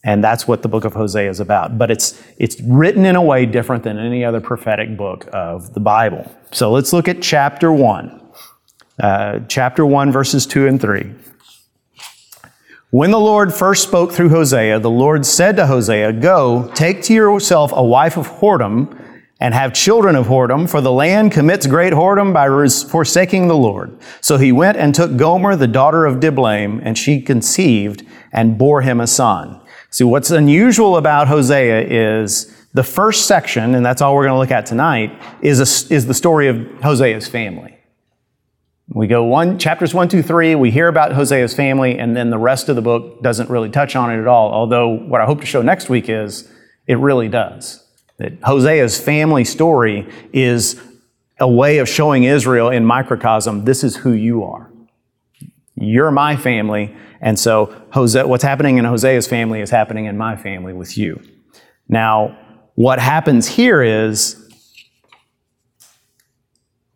And 0.04 0.24
that's 0.24 0.48
what 0.48 0.62
the 0.62 0.70
book 0.70 0.86
of 0.86 0.94
Hosea 0.94 1.30
is 1.30 1.40
about. 1.40 1.78
But 1.78 1.90
it's, 1.90 2.22
it's 2.38 2.62
written 2.62 3.06
in 3.06 3.16
a 3.16 3.22
way 3.22 3.46
different 3.46 3.84
than 3.84 3.98
any 3.98 4.24
other 4.24 4.40
prophetic 4.40 4.96
book 4.96 5.28
of 5.34 5.74
the 5.74 5.80
Bible. 5.80 6.32
So 6.52 6.72
let's 6.72 6.94
look 6.94 7.08
at 7.08 7.22
chapter 7.22 7.72
1. 7.72 8.22
Uh, 9.02 9.40
chapter 9.48 9.86
1, 9.86 10.12
verses 10.12 10.46
2 10.46 10.68
and 10.68 10.80
3. 10.80 11.14
When 12.92 13.12
the 13.12 13.20
Lord 13.20 13.54
first 13.54 13.84
spoke 13.84 14.14
through 14.14 14.30
Hosea, 14.30 14.80
the 14.80 14.90
Lord 14.90 15.26
said 15.26 15.58
to 15.58 15.68
Hosea, 15.68 16.14
Go, 16.14 16.72
take 16.74 17.02
to 17.04 17.14
yourself 17.14 17.72
a 17.76 17.84
wife 17.84 18.16
of 18.16 18.28
whoredom 18.28 19.07
and 19.40 19.54
have 19.54 19.74
children 19.74 20.16
of 20.16 20.28
whoredom, 20.28 20.70
for 20.70 20.82
the 20.82 20.92
land 20.92 21.32
commits 21.32 21.68
great 21.68 21.94
whoredom 21.94 22.34
by 22.34 22.48
forsaking 22.90 23.48
the 23.48 23.56
Lord. 23.56 23.96
So 24.20 24.38
he 24.38 24.52
went 24.52 24.78
and 24.78 24.96
took 24.96 25.16
Gomer, 25.16 25.56
the 25.56 25.68
daughter 25.68 26.06
of 26.06 26.20
Diblaim, 26.20 26.82
and 26.84 26.98
she 26.98 27.22
conceived 27.22 28.04
and 28.32 28.58
bore 28.58 28.82
him 28.82 29.00
a 29.00 29.08
son. 29.08 29.62
See, 29.90 30.04
what's 30.04 30.32
unusual 30.32 30.98
about 30.98 31.28
Hosea 31.28 31.88
is 31.88 32.54
the 32.74 32.84
first 32.84 33.26
section, 33.28 33.76
and 33.76 33.86
that's 33.86 34.02
all 34.02 34.16
we're 34.16 34.26
going 34.26 34.36
to 34.36 34.40
look 34.40 34.52
at 34.52 34.66
tonight, 34.66 35.22
is, 35.42 35.60
a, 35.60 35.94
is 35.94 36.08
the 36.08 36.14
story 36.14 36.48
of 36.48 36.58
Hosea's 36.82 37.28
family. 37.28 37.78
We 38.90 39.08
go 39.08 39.24
one, 39.24 39.60
chapters 39.60 39.94
one, 39.94 40.08
two, 40.08 40.24
three, 40.24 40.56
we 40.56 40.72
hear 40.72 40.88
about 40.88 41.12
Hosea's 41.14 41.54
family, 41.54 42.00
and 42.00 42.16
then 42.16 42.30
the 42.30 42.38
rest 42.38 42.70
of 42.70 42.76
the 42.76 42.82
book 42.82 43.22
doesn't 43.22 43.50
really 43.50 43.70
touch 43.70 43.96
on 43.96 44.12
it 44.12 44.20
at 44.20 44.28
all. 44.28 44.52
Although, 44.52 44.90
what 44.90 45.22
I 45.22 45.26
hope 45.26 45.42
to 45.42 45.46
show 45.46 45.62
next 45.62 45.90
week 45.90 46.10
is 46.10 46.50
it 46.88 46.98
really 46.98 47.28
does. 47.28 47.87
That 48.18 48.42
Hosea's 48.42 49.00
family 49.00 49.44
story 49.44 50.08
is 50.34 50.80
a 51.40 51.48
way 51.48 51.78
of 51.78 51.88
showing 51.88 52.24
Israel 52.24 52.70
in 52.70 52.84
microcosm, 52.86 53.66
this 53.66 53.84
is 53.84 53.96
who 53.96 54.12
you 54.12 54.44
are. 54.44 54.72
You're 55.76 56.12
my 56.12 56.36
family. 56.36 56.96
And 57.22 57.38
so 57.38 57.74
Hosea, 57.92 58.28
what's 58.28 58.44
happening 58.44 58.78
in 58.78 58.86
Hosea's 58.86 59.28
family 59.28 59.62
is 59.62 59.70
happening 59.70 60.06
in 60.06 60.18
my 60.18 60.36
family 60.36 60.74
with 60.74 60.98
you. 60.98 61.22
Now, 61.88 62.38
what 62.76 63.00
happens 63.00 63.48
here 63.48 63.82
is 63.82 64.44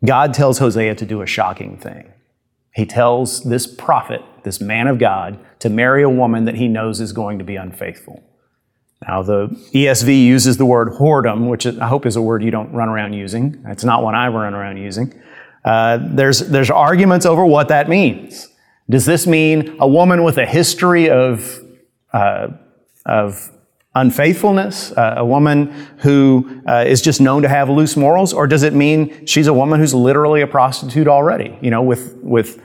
God 0.03 0.33
tells 0.33 0.57
Hosea 0.57 0.95
to 0.95 1.05
do 1.05 1.21
a 1.21 1.27
shocking 1.27 1.77
thing. 1.77 2.11
He 2.73 2.85
tells 2.85 3.43
this 3.43 3.67
prophet, 3.67 4.21
this 4.43 4.59
man 4.59 4.87
of 4.87 4.97
God, 4.97 5.39
to 5.59 5.69
marry 5.69 6.01
a 6.01 6.09
woman 6.09 6.45
that 6.45 6.55
he 6.55 6.67
knows 6.67 6.99
is 6.99 7.13
going 7.13 7.37
to 7.37 7.45
be 7.45 7.55
unfaithful. 7.55 8.23
Now, 9.07 9.23
the 9.23 9.47
ESV 9.73 10.25
uses 10.25 10.57
the 10.57 10.65
word 10.65 10.89
whoredom, 10.89 11.49
which 11.49 11.65
I 11.65 11.87
hope 11.87 12.05
is 12.05 12.15
a 12.15 12.21
word 12.21 12.43
you 12.43 12.51
don't 12.51 12.71
run 12.71 12.87
around 12.87 13.13
using. 13.13 13.63
It's 13.67 13.83
not 13.83 14.03
one 14.03 14.13
I 14.13 14.27
run 14.27 14.53
around 14.53 14.77
using. 14.77 15.19
Uh, 15.65 15.99
there's, 16.01 16.39
there's 16.39 16.69
arguments 16.69 17.25
over 17.25 17.45
what 17.45 17.67
that 17.69 17.89
means. 17.89 18.47
Does 18.89 19.05
this 19.05 19.25
mean 19.25 19.75
a 19.79 19.87
woman 19.87 20.23
with 20.23 20.37
a 20.37 20.45
history 20.45 21.09
of, 21.09 21.59
uh, 22.13 22.49
of 23.05 23.51
unfaithfulness, 23.95 24.91
uh, 24.91 25.15
a 25.17 25.25
woman 25.25 25.71
who 25.99 26.61
uh, 26.67 26.83
is 26.87 27.01
just 27.01 27.21
known 27.21 27.41
to 27.41 27.49
have 27.49 27.69
loose 27.69 27.97
morals, 27.97 28.33
or 28.33 28.45
does 28.45 28.63
it 28.63 28.73
mean 28.73 29.25
she's 29.25 29.47
a 29.47 29.53
woman 29.53 29.79
who's 29.79 29.93
literally 29.93 30.41
a 30.41 30.47
prostitute 30.47 31.07
already? 31.07 31.57
You 31.61 31.71
know, 31.71 31.81
with, 31.81 32.15
with 32.17 32.61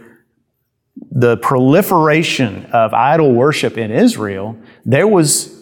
the 1.10 1.38
proliferation 1.38 2.66
of 2.66 2.92
idol 2.92 3.32
worship 3.32 3.78
in 3.78 3.90
Israel, 3.90 4.56
there 4.84 5.08
was 5.08 5.55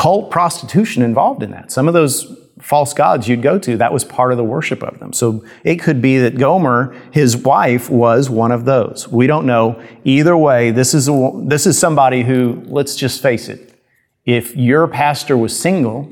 cult 0.00 0.30
prostitution 0.30 1.02
involved 1.02 1.42
in 1.42 1.50
that. 1.50 1.70
Some 1.70 1.86
of 1.86 1.92
those 1.92 2.34
false 2.58 2.94
gods 2.94 3.28
you'd 3.28 3.42
go 3.42 3.58
to, 3.58 3.76
that 3.76 3.92
was 3.92 4.02
part 4.02 4.32
of 4.32 4.38
the 4.38 4.44
worship 4.44 4.82
of 4.82 4.98
them. 4.98 5.12
So 5.12 5.44
it 5.62 5.76
could 5.76 6.00
be 6.00 6.16
that 6.20 6.38
Gomer, 6.38 6.96
his 7.10 7.36
wife, 7.36 7.90
was 7.90 8.30
one 8.30 8.50
of 8.50 8.64
those. 8.64 9.06
We 9.08 9.26
don't 9.26 9.44
know. 9.44 9.78
Either 10.04 10.34
way, 10.38 10.70
this 10.70 10.94
is, 10.94 11.06
a, 11.06 11.32
this 11.44 11.66
is 11.66 11.78
somebody 11.78 12.22
who, 12.22 12.62
let's 12.64 12.96
just 12.96 13.20
face 13.20 13.50
it, 13.50 13.78
if 14.24 14.56
your 14.56 14.88
pastor 14.88 15.36
was 15.36 15.58
single 15.58 16.10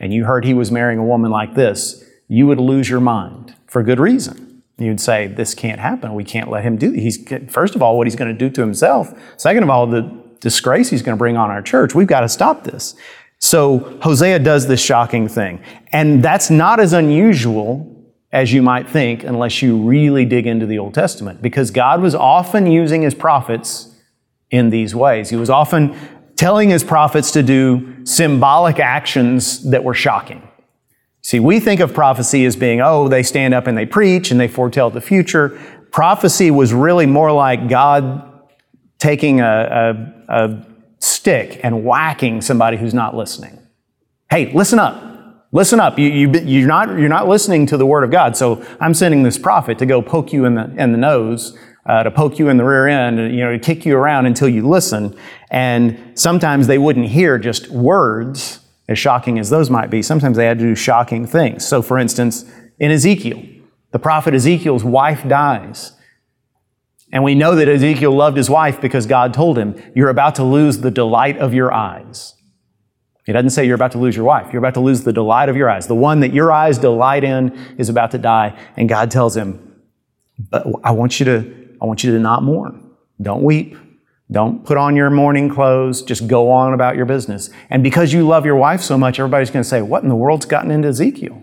and 0.00 0.12
you 0.12 0.24
heard 0.24 0.44
he 0.44 0.54
was 0.54 0.72
marrying 0.72 0.98
a 0.98 1.04
woman 1.04 1.30
like 1.30 1.54
this, 1.54 2.04
you 2.26 2.48
would 2.48 2.58
lose 2.58 2.90
your 2.90 3.00
mind 3.00 3.54
for 3.68 3.84
good 3.84 4.00
reason. 4.00 4.64
You'd 4.78 5.00
say, 5.00 5.28
this 5.28 5.54
can't 5.54 5.78
happen. 5.78 6.14
We 6.14 6.24
can't 6.24 6.50
let 6.50 6.64
him 6.64 6.76
do 6.76 6.90
He's, 6.90 7.24
first 7.48 7.76
of 7.76 7.82
all, 7.82 7.96
what 7.96 8.08
he's 8.08 8.16
going 8.16 8.32
to 8.32 8.38
do 8.38 8.50
to 8.50 8.60
himself. 8.60 9.12
Second 9.36 9.62
of 9.62 9.70
all, 9.70 9.86
the, 9.86 10.18
disgrace 10.40 10.90
he's 10.90 11.02
going 11.02 11.16
to 11.16 11.18
bring 11.18 11.36
on 11.36 11.50
our 11.50 11.62
church. 11.62 11.94
We've 11.94 12.06
got 12.06 12.20
to 12.20 12.28
stop 12.28 12.64
this. 12.64 12.94
So 13.38 13.98
Hosea 14.02 14.40
does 14.40 14.66
this 14.66 14.80
shocking 14.80 15.28
thing. 15.28 15.60
And 15.92 16.22
that's 16.22 16.50
not 16.50 16.80
as 16.80 16.92
unusual 16.92 17.94
as 18.32 18.52
you 18.52 18.62
might 18.62 18.88
think 18.88 19.24
unless 19.24 19.62
you 19.62 19.76
really 19.76 20.24
dig 20.24 20.46
into 20.46 20.66
the 20.66 20.78
Old 20.78 20.94
Testament 20.94 21.40
because 21.40 21.70
God 21.70 22.02
was 22.02 22.14
often 22.14 22.66
using 22.66 23.02
his 23.02 23.14
prophets 23.14 23.94
in 24.50 24.70
these 24.70 24.94
ways. 24.94 25.30
He 25.30 25.36
was 25.36 25.50
often 25.50 25.96
telling 26.36 26.68
his 26.70 26.84
prophets 26.84 27.30
to 27.32 27.42
do 27.42 28.04
symbolic 28.04 28.78
actions 28.78 29.70
that 29.70 29.82
were 29.82 29.94
shocking. 29.94 30.46
See, 31.22 31.40
we 31.40 31.58
think 31.60 31.80
of 31.80 31.92
prophecy 31.92 32.44
as 32.44 32.54
being, 32.54 32.80
oh, 32.80 33.08
they 33.08 33.22
stand 33.22 33.54
up 33.54 33.66
and 33.66 33.76
they 33.76 33.86
preach 33.86 34.30
and 34.30 34.38
they 34.38 34.48
foretell 34.48 34.88
the 34.90 35.00
future. 35.00 35.58
Prophecy 35.90 36.50
was 36.50 36.72
really 36.72 37.06
more 37.06 37.32
like 37.32 37.68
God 37.68 38.24
taking 38.98 39.40
a, 39.40 40.14
a, 40.28 40.46
a 40.46 40.66
stick 40.98 41.60
and 41.62 41.84
whacking 41.84 42.40
somebody 42.40 42.76
who's 42.76 42.94
not 42.94 43.14
listening. 43.14 43.58
Hey, 44.30 44.52
listen 44.52 44.78
up. 44.78 45.04
Listen 45.52 45.80
up. 45.80 45.98
You, 45.98 46.08
you, 46.08 46.30
you're, 46.40 46.68
not, 46.68 46.98
you're 46.98 47.08
not 47.08 47.26
listening 47.26 47.66
to 47.66 47.76
the 47.76 47.86
word 47.86 48.04
of 48.04 48.10
God. 48.10 48.36
So 48.36 48.64
I'm 48.80 48.92
sending 48.92 49.22
this 49.22 49.38
prophet 49.38 49.78
to 49.78 49.86
go 49.86 50.02
poke 50.02 50.32
you 50.32 50.44
in 50.44 50.54
the, 50.54 50.64
in 50.76 50.92
the 50.92 50.98
nose, 50.98 51.56
uh, 51.86 52.02
to 52.02 52.10
poke 52.10 52.38
you 52.38 52.50
in 52.50 52.58
the 52.58 52.64
rear 52.64 52.86
end, 52.86 53.34
you 53.34 53.42
know, 53.42 53.52
to 53.52 53.58
kick 53.58 53.86
you 53.86 53.96
around 53.96 54.26
until 54.26 54.48
you 54.48 54.68
listen. 54.68 55.16
And 55.50 56.12
sometimes 56.14 56.66
they 56.66 56.76
wouldn't 56.76 57.08
hear 57.08 57.38
just 57.38 57.68
words, 57.68 58.60
as 58.88 58.98
shocking 58.98 59.38
as 59.38 59.50
those 59.50 59.70
might 59.70 59.90
be. 59.90 60.02
Sometimes 60.02 60.36
they 60.36 60.46
had 60.46 60.58
to 60.58 60.64
do 60.64 60.74
shocking 60.74 61.26
things. 61.26 61.66
So, 61.66 61.82
for 61.82 61.98
instance, 61.98 62.44
in 62.78 62.90
Ezekiel, 62.90 63.42
the 63.90 63.98
prophet 63.98 64.34
Ezekiel's 64.34 64.84
wife 64.84 65.26
dies. 65.28 65.92
And 67.12 67.24
we 67.24 67.34
know 67.34 67.54
that 67.54 67.68
Ezekiel 67.68 68.12
loved 68.12 68.36
his 68.36 68.50
wife 68.50 68.80
because 68.80 69.06
God 69.06 69.32
told 69.32 69.56
him, 69.56 69.80
You're 69.94 70.10
about 70.10 70.34
to 70.36 70.44
lose 70.44 70.78
the 70.78 70.90
delight 70.90 71.38
of 71.38 71.54
your 71.54 71.72
eyes. 71.72 72.34
He 73.24 73.32
doesn't 73.32 73.50
say 73.50 73.66
you're 73.66 73.74
about 73.74 73.92
to 73.92 73.98
lose 73.98 74.16
your 74.16 74.24
wife. 74.24 74.52
You're 74.52 74.60
about 74.60 74.74
to 74.74 74.80
lose 74.80 75.04
the 75.04 75.12
delight 75.12 75.50
of 75.50 75.56
your 75.56 75.68
eyes. 75.68 75.86
The 75.86 75.94
one 75.94 76.20
that 76.20 76.32
your 76.32 76.50
eyes 76.50 76.78
delight 76.78 77.24
in 77.24 77.52
is 77.76 77.90
about 77.90 78.10
to 78.12 78.18
die. 78.18 78.58
And 78.74 78.88
God 78.88 79.10
tells 79.10 79.36
him, 79.36 79.82
But 80.50 80.66
I 80.82 80.92
want 80.92 81.20
you 81.20 81.26
to, 81.26 81.76
I 81.80 81.84
want 81.84 82.02
you 82.02 82.12
to 82.12 82.18
not 82.18 82.42
mourn. 82.42 82.90
Don't 83.20 83.42
weep. 83.42 83.76
Don't 84.30 84.64
put 84.64 84.76
on 84.76 84.96
your 84.96 85.10
mourning 85.10 85.48
clothes. 85.48 86.02
Just 86.02 86.26
go 86.26 86.50
on 86.50 86.72
about 86.74 86.96
your 86.96 87.06
business. 87.06 87.50
And 87.70 87.82
because 87.82 88.12
you 88.12 88.26
love 88.26 88.44
your 88.44 88.56
wife 88.56 88.82
so 88.82 88.98
much, 88.98 89.18
everybody's 89.18 89.50
going 89.50 89.62
to 89.62 89.68
say, 89.68 89.82
What 89.82 90.02
in 90.02 90.08
the 90.08 90.16
world's 90.16 90.46
gotten 90.46 90.70
into 90.70 90.88
Ezekiel? 90.88 91.42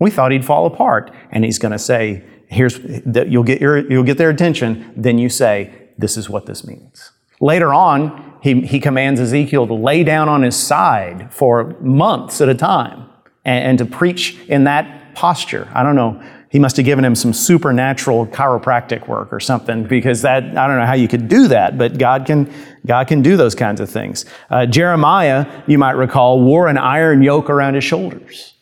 We 0.00 0.10
thought 0.10 0.30
he'd 0.30 0.44
fall 0.44 0.66
apart. 0.66 1.12
And 1.30 1.44
he's 1.44 1.58
going 1.58 1.72
to 1.72 1.78
say, 1.78 2.24
here's 2.48 2.78
that 3.04 3.28
you'll 3.28 3.44
get 3.44 3.60
your 3.60 3.90
you'll 3.90 4.04
get 4.04 4.18
their 4.18 4.30
attention. 4.30 4.92
Then 4.96 5.18
you 5.18 5.28
say 5.28 5.88
this 5.96 6.16
is 6.16 6.28
what 6.28 6.46
this 6.46 6.66
means. 6.66 7.10
Later 7.40 7.72
on 7.72 8.38
he, 8.42 8.62
he 8.62 8.80
commands 8.80 9.20
ezekiel 9.20 9.66
to 9.66 9.74
lay 9.74 10.04
down 10.04 10.28
on 10.28 10.42
his 10.42 10.56
side 10.56 11.32
for 11.32 11.76
months 11.80 12.40
at 12.40 12.48
a 12.48 12.54
time 12.54 13.08
and, 13.44 13.64
and 13.64 13.78
to 13.78 13.84
preach 13.84 14.38
in 14.48 14.64
that 14.64 15.14
posture. 15.14 15.68
I 15.74 15.82
don't 15.82 15.96
know 15.96 16.22
he 16.50 16.58
must 16.58 16.76
have 16.76 16.86
given 16.86 17.04
him 17.04 17.14
some 17.14 17.32
supernatural 17.32 18.26
chiropractic 18.28 19.06
work 19.06 19.32
or 19.32 19.40
something 19.40 19.84
because 19.84 20.22
that 20.22 20.42
i 20.56 20.66
don't 20.66 20.78
know 20.78 20.86
how 20.86 20.94
you 20.94 21.08
could 21.08 21.28
do 21.28 21.48
that 21.48 21.76
but 21.76 21.98
god 21.98 22.26
can 22.26 22.52
god 22.86 23.06
can 23.06 23.22
do 23.22 23.36
those 23.36 23.54
kinds 23.54 23.80
of 23.80 23.90
things. 23.90 24.24
Uh, 24.50 24.66
jeremiah 24.66 25.46
you 25.66 25.78
might 25.78 25.92
recall 25.92 26.42
wore 26.42 26.68
an 26.68 26.78
iron 26.78 27.22
yoke 27.22 27.50
around 27.50 27.74
his 27.74 27.84
shoulders 27.84 28.54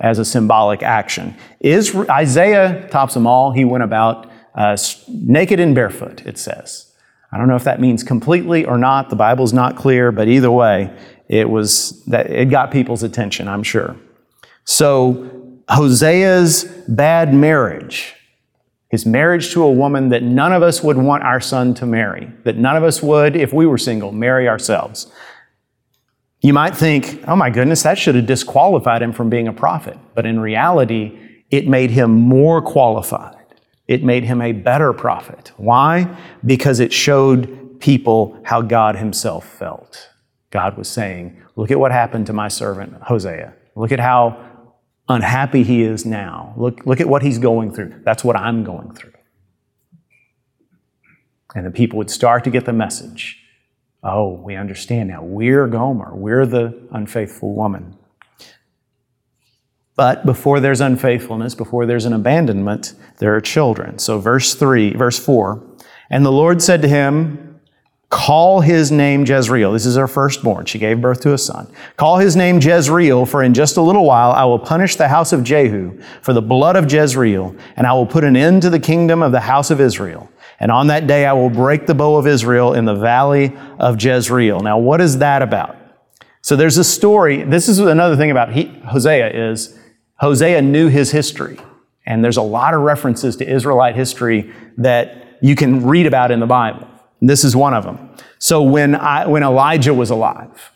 as 0.00 0.18
a 0.18 0.24
symbolic 0.24 0.82
action. 0.82 1.34
Is 1.60 1.94
Isaiah 1.94 2.88
tops 2.90 3.14
them 3.14 3.26
all. 3.26 3.52
He 3.52 3.64
went 3.64 3.84
about 3.84 4.30
uh, 4.54 4.76
naked 5.08 5.60
and 5.60 5.74
barefoot, 5.74 6.24
it 6.26 6.38
says. 6.38 6.92
I 7.32 7.38
don't 7.38 7.48
know 7.48 7.56
if 7.56 7.64
that 7.64 7.80
means 7.80 8.04
completely 8.04 8.64
or 8.64 8.78
not. 8.78 9.10
The 9.10 9.16
Bible's 9.16 9.52
not 9.52 9.76
clear, 9.76 10.12
but 10.12 10.28
either 10.28 10.50
way, 10.50 10.96
it 11.28 11.50
was 11.50 12.04
that 12.04 12.30
it 12.30 12.50
got 12.50 12.70
people's 12.70 13.02
attention, 13.02 13.48
I'm 13.48 13.62
sure. 13.62 13.96
So 14.64 15.60
Hosea's 15.68 16.64
bad 16.86 17.34
marriage, 17.34 18.14
his 18.88 19.04
marriage 19.04 19.52
to 19.52 19.62
a 19.62 19.72
woman 19.72 20.10
that 20.10 20.22
none 20.22 20.52
of 20.52 20.62
us 20.62 20.82
would 20.82 20.96
want 20.96 21.24
our 21.24 21.40
son 21.40 21.74
to 21.74 21.86
marry, 21.86 22.30
that 22.44 22.56
none 22.56 22.76
of 22.76 22.84
us 22.84 23.02
would, 23.02 23.34
if 23.34 23.52
we 23.52 23.66
were 23.66 23.78
single, 23.78 24.12
marry 24.12 24.48
ourselves. 24.48 25.10
You 26.44 26.52
might 26.52 26.76
think, 26.76 27.24
oh 27.26 27.36
my 27.36 27.48
goodness, 27.48 27.84
that 27.84 27.96
should 27.96 28.16
have 28.16 28.26
disqualified 28.26 29.00
him 29.00 29.14
from 29.14 29.30
being 29.30 29.48
a 29.48 29.52
prophet. 29.54 29.96
But 30.14 30.26
in 30.26 30.38
reality, 30.38 31.18
it 31.48 31.66
made 31.66 31.90
him 31.90 32.10
more 32.10 32.60
qualified. 32.60 33.46
It 33.88 34.04
made 34.04 34.24
him 34.24 34.42
a 34.42 34.52
better 34.52 34.92
prophet. 34.92 35.52
Why? 35.56 36.14
Because 36.44 36.80
it 36.80 36.92
showed 36.92 37.80
people 37.80 38.38
how 38.44 38.60
God 38.60 38.96
himself 38.96 39.48
felt. 39.48 40.10
God 40.50 40.76
was 40.76 40.86
saying, 40.86 41.42
look 41.56 41.70
at 41.70 41.80
what 41.80 41.92
happened 41.92 42.26
to 42.26 42.34
my 42.34 42.48
servant 42.48 42.92
Hosea. 43.04 43.54
Look 43.74 43.90
at 43.90 44.00
how 44.00 44.36
unhappy 45.08 45.62
he 45.62 45.80
is 45.80 46.04
now. 46.04 46.52
Look, 46.58 46.84
look 46.84 47.00
at 47.00 47.08
what 47.08 47.22
he's 47.22 47.38
going 47.38 47.72
through. 47.72 48.02
That's 48.04 48.22
what 48.22 48.36
I'm 48.36 48.64
going 48.64 48.92
through. 48.92 49.14
And 51.54 51.64
the 51.64 51.70
people 51.70 51.96
would 51.96 52.10
start 52.10 52.44
to 52.44 52.50
get 52.50 52.66
the 52.66 52.74
message 52.74 53.40
Oh, 54.04 54.34
we 54.34 54.54
understand 54.54 55.08
now. 55.08 55.24
We're 55.24 55.66
Gomer. 55.66 56.14
We're 56.14 56.44
the 56.44 56.86
unfaithful 56.92 57.54
woman. 57.54 57.96
But 59.96 60.26
before 60.26 60.60
there's 60.60 60.80
unfaithfulness, 60.80 61.54
before 61.54 61.86
there's 61.86 62.04
an 62.04 62.12
abandonment, 62.12 62.94
there 63.18 63.34
are 63.34 63.40
children. 63.40 63.98
So 63.98 64.18
verse 64.18 64.54
3, 64.54 64.92
verse 64.94 65.18
4. 65.18 65.62
And 66.10 66.26
the 66.26 66.32
Lord 66.32 66.60
said 66.60 66.82
to 66.82 66.88
him, 66.88 67.60
Call 68.10 68.60
his 68.60 68.92
name 68.92 69.24
Jezreel. 69.24 69.72
This 69.72 69.86
is 69.86 69.96
her 69.96 70.06
firstborn. 70.06 70.66
She 70.66 70.78
gave 70.78 71.00
birth 71.00 71.20
to 71.22 71.32
a 71.32 71.38
son. 71.38 71.66
Call 71.96 72.18
his 72.18 72.36
name 72.36 72.60
Jezreel, 72.60 73.26
for 73.26 73.42
in 73.42 73.54
just 73.54 73.76
a 73.76 73.82
little 73.82 74.04
while 74.04 74.30
I 74.30 74.44
will 74.44 74.58
punish 74.58 74.94
the 74.94 75.08
house 75.08 75.32
of 75.32 75.42
Jehu 75.42 76.00
for 76.22 76.32
the 76.32 76.42
blood 76.42 76.76
of 76.76 76.92
Jezreel, 76.92 77.56
and 77.76 77.86
I 77.86 77.92
will 77.92 78.06
put 78.06 78.22
an 78.22 78.36
end 78.36 78.62
to 78.62 78.70
the 78.70 78.78
kingdom 78.78 79.22
of 79.22 79.32
the 79.32 79.40
house 79.40 79.70
of 79.70 79.80
Israel. 79.80 80.30
And 80.60 80.70
on 80.70 80.86
that 80.88 81.06
day 81.06 81.26
I 81.26 81.32
will 81.32 81.50
break 81.50 81.86
the 81.86 81.94
bow 81.94 82.16
of 82.16 82.26
Israel 82.26 82.74
in 82.74 82.84
the 82.84 82.94
valley 82.94 83.56
of 83.78 84.02
Jezreel. 84.02 84.60
Now, 84.60 84.78
what 84.78 85.00
is 85.00 85.18
that 85.18 85.42
about? 85.42 85.76
So 86.42 86.56
there's 86.56 86.78
a 86.78 86.84
story. 86.84 87.42
This 87.42 87.68
is 87.68 87.78
another 87.78 88.16
thing 88.16 88.30
about 88.30 88.52
he, 88.52 88.66
Hosea 88.86 89.50
is 89.50 89.78
Hosea 90.16 90.62
knew 90.62 90.88
his 90.88 91.10
history. 91.10 91.58
And 92.06 92.22
there's 92.22 92.36
a 92.36 92.42
lot 92.42 92.74
of 92.74 92.82
references 92.82 93.36
to 93.36 93.50
Israelite 93.50 93.96
history 93.96 94.52
that 94.76 95.38
you 95.40 95.56
can 95.56 95.86
read 95.86 96.06
about 96.06 96.30
in 96.30 96.40
the 96.40 96.46
Bible. 96.46 96.86
This 97.20 97.44
is 97.44 97.56
one 97.56 97.72
of 97.72 97.84
them. 97.84 98.10
So 98.38 98.62
when, 98.62 98.94
I, 98.94 99.26
when 99.26 99.42
Elijah 99.42 99.94
was 99.94 100.10
alive, 100.10 100.72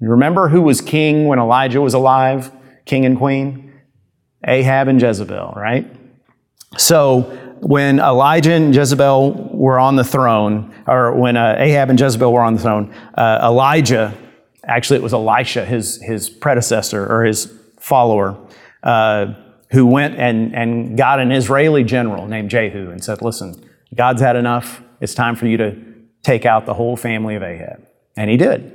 remember 0.00 0.48
who 0.48 0.62
was 0.62 0.80
king 0.80 1.26
when 1.26 1.38
Elijah 1.38 1.80
was 1.80 1.94
alive? 1.94 2.50
King 2.84 3.06
and 3.06 3.16
queen? 3.16 3.72
Ahab 4.44 4.88
and 4.88 5.00
Jezebel, 5.00 5.54
right? 5.56 5.88
So 6.76 7.45
when 7.60 7.98
Elijah 7.98 8.52
and 8.52 8.74
Jezebel 8.74 9.50
were 9.52 9.78
on 9.78 9.96
the 9.96 10.04
throne, 10.04 10.74
or 10.86 11.14
when 11.14 11.36
uh, 11.36 11.56
Ahab 11.58 11.90
and 11.90 12.00
Jezebel 12.00 12.32
were 12.32 12.42
on 12.42 12.54
the 12.54 12.62
throne, 12.62 12.94
uh, 13.14 13.40
Elijah, 13.42 14.16
actually 14.64 14.98
it 14.98 15.02
was 15.02 15.14
Elisha, 15.14 15.64
his, 15.64 16.00
his 16.02 16.28
predecessor 16.28 17.06
or 17.06 17.24
his 17.24 17.52
follower, 17.78 18.38
uh, 18.82 19.34
who 19.70 19.86
went 19.86 20.16
and, 20.16 20.54
and 20.54 20.96
got 20.96 21.18
an 21.18 21.32
Israeli 21.32 21.84
general 21.84 22.26
named 22.26 22.50
Jehu 22.50 22.90
and 22.90 23.02
said, 23.02 23.22
Listen, 23.22 23.68
God's 23.94 24.20
had 24.20 24.36
enough. 24.36 24.82
It's 25.00 25.14
time 25.14 25.36
for 25.36 25.46
you 25.46 25.56
to 25.56 25.76
take 26.22 26.46
out 26.46 26.66
the 26.66 26.74
whole 26.74 26.96
family 26.96 27.34
of 27.34 27.42
Ahab. 27.42 27.86
And 28.16 28.30
he 28.30 28.36
did. 28.36 28.72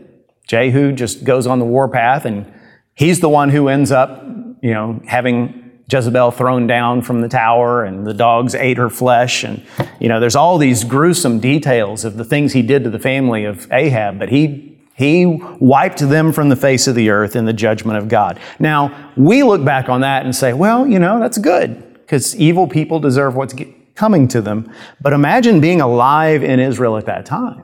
Jehu 0.48 0.92
just 0.92 1.24
goes 1.24 1.48
on 1.48 1.60
the 1.60 1.66
warpath, 1.66 2.26
and 2.26 2.52
he's 2.94 3.20
the 3.20 3.30
one 3.30 3.50
who 3.50 3.68
ends 3.68 3.92
up, 3.92 4.24
you 4.62 4.74
know, 4.74 5.02
having 5.06 5.61
Jezebel 5.92 6.32
thrown 6.32 6.68
down 6.68 7.02
from 7.02 7.22
the 7.22 7.28
tower 7.28 7.84
and 7.84 8.08
the 8.08 8.14
dogs 8.14 8.56
ate 8.56 8.78
her 8.78 8.90
flesh. 8.90 9.44
And, 9.44 9.62
you 10.00 10.08
know, 10.08 10.20
there's 10.20 10.36
all 10.36 10.58
these 10.58 10.84
gruesome 10.84 11.40
details 11.40 12.06
of 12.06 12.18
the 12.18 12.24
things 12.24 12.54
he 12.54 12.62
did 12.62 12.84
to 12.86 12.90
the 12.90 13.00
family 13.00 13.44
of 13.44 13.72
Ahab, 13.72 14.18
but 14.18 14.30
he, 14.30 14.80
he 14.96 15.26
wiped 15.26 16.00
them 16.00 16.32
from 16.32 16.50
the 16.50 16.56
face 16.56 16.88
of 16.88 16.96
the 16.96 17.10
earth 17.10 17.36
in 17.36 17.46
the 17.46 17.54
judgment 17.54 17.98
of 17.98 18.08
God. 18.08 18.40
Now, 18.60 19.12
we 19.18 19.44
look 19.44 19.66
back 19.66 19.90
on 19.90 20.02
that 20.02 20.24
and 20.24 20.36
say, 20.36 20.54
well, 20.54 20.88
you 20.88 21.00
know, 21.00 21.20
that's 21.20 21.38
good 21.38 22.00
because 22.02 22.36
evil 22.38 22.68
people 22.68 23.00
deserve 23.00 23.36
what's 23.36 23.54
coming 23.96 24.28
to 24.30 24.42
them. 24.42 24.72
But 25.02 25.14
imagine 25.14 25.60
being 25.60 25.82
alive 25.82 26.44
in 26.44 26.60
Israel 26.60 26.98
at 26.98 27.06
that 27.08 27.26
time 27.26 27.64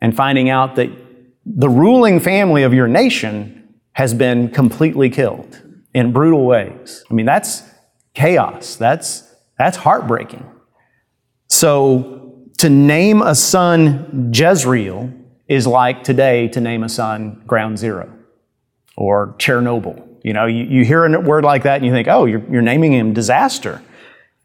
and 0.00 0.14
finding 0.14 0.50
out 0.50 0.76
that 0.76 0.90
the 1.46 1.68
ruling 1.68 2.20
family 2.20 2.64
of 2.64 2.74
your 2.74 2.88
nation 2.88 3.74
has 3.92 4.12
been 4.12 4.50
completely 4.50 5.08
killed 5.08 5.62
in 5.96 6.12
brutal 6.12 6.44
ways. 6.44 7.02
I 7.10 7.14
mean, 7.14 7.24
that's 7.24 7.62
chaos. 8.12 8.76
That's, 8.76 9.34
that's 9.58 9.78
heartbreaking. 9.78 10.44
So 11.48 12.34
to 12.58 12.68
name 12.68 13.22
a 13.22 13.34
son 13.34 14.30
Jezreel 14.30 15.10
is 15.48 15.66
like 15.66 16.04
today 16.04 16.48
to 16.48 16.60
name 16.60 16.82
a 16.82 16.90
son 16.90 17.42
Ground 17.46 17.78
Zero 17.78 18.12
or 18.94 19.34
Chernobyl. 19.38 20.06
You 20.22 20.34
know, 20.34 20.44
you, 20.44 20.64
you 20.64 20.84
hear 20.84 21.06
a 21.06 21.18
word 21.18 21.44
like 21.44 21.62
that 21.62 21.76
and 21.76 21.86
you 21.86 21.92
think, 21.92 22.08
oh, 22.08 22.26
you're, 22.26 22.44
you're 22.52 22.60
naming 22.60 22.92
him 22.92 23.14
disaster. 23.14 23.80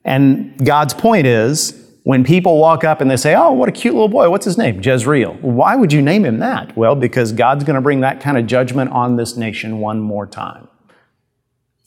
And 0.06 0.66
God's 0.66 0.94
point 0.94 1.28
is, 1.28 1.78
when 2.04 2.24
people 2.24 2.60
walk 2.60 2.86
up 2.86 3.02
and 3.02 3.12
they 3.12 3.18
say, 3.18 3.36
Oh, 3.36 3.52
what 3.52 3.70
a 3.70 3.72
cute 3.72 3.94
little 3.94 4.08
boy, 4.08 4.30
what's 4.30 4.46
his 4.46 4.58
name? 4.58 4.82
Jezreel. 4.82 5.34
Why 5.42 5.76
would 5.76 5.94
you 5.94 6.02
name 6.02 6.26
him 6.26 6.40
that? 6.40 6.76
Well, 6.76 6.96
because 6.96 7.32
God's 7.32 7.64
going 7.64 7.76
to 7.76 7.82
bring 7.82 8.00
that 8.00 8.22
kind 8.22 8.40
of 8.40 8.48
judgment 8.48 8.90
on 8.92 9.18
this 9.18 9.38
nation 9.38 9.80
one 9.80 10.00
more 10.00 10.26
time. 10.26 10.68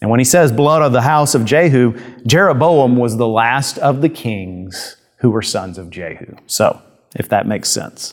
And 0.05 0.11
when 0.11 0.21
he 0.21 0.25
says 0.25 0.53
blood 0.53 0.83
of 0.83 0.93
the 0.93 1.01
house 1.01 1.35
of 1.35 1.47
Jehu, 1.47 1.99
Jeroboam 2.27 2.97
was 2.97 3.17
the 3.17 3.27
last 3.27 3.79
of 3.79 4.03
the 4.03 4.11
kings 4.11 4.99
who 5.21 5.31
were 5.31 5.41
sons 5.41 5.79
of 5.79 5.89
Jehu. 5.89 6.37
So, 6.47 6.83
if 7.17 7.27
that 7.31 7.47
makes 7.47 7.71
sense. 7.71 8.13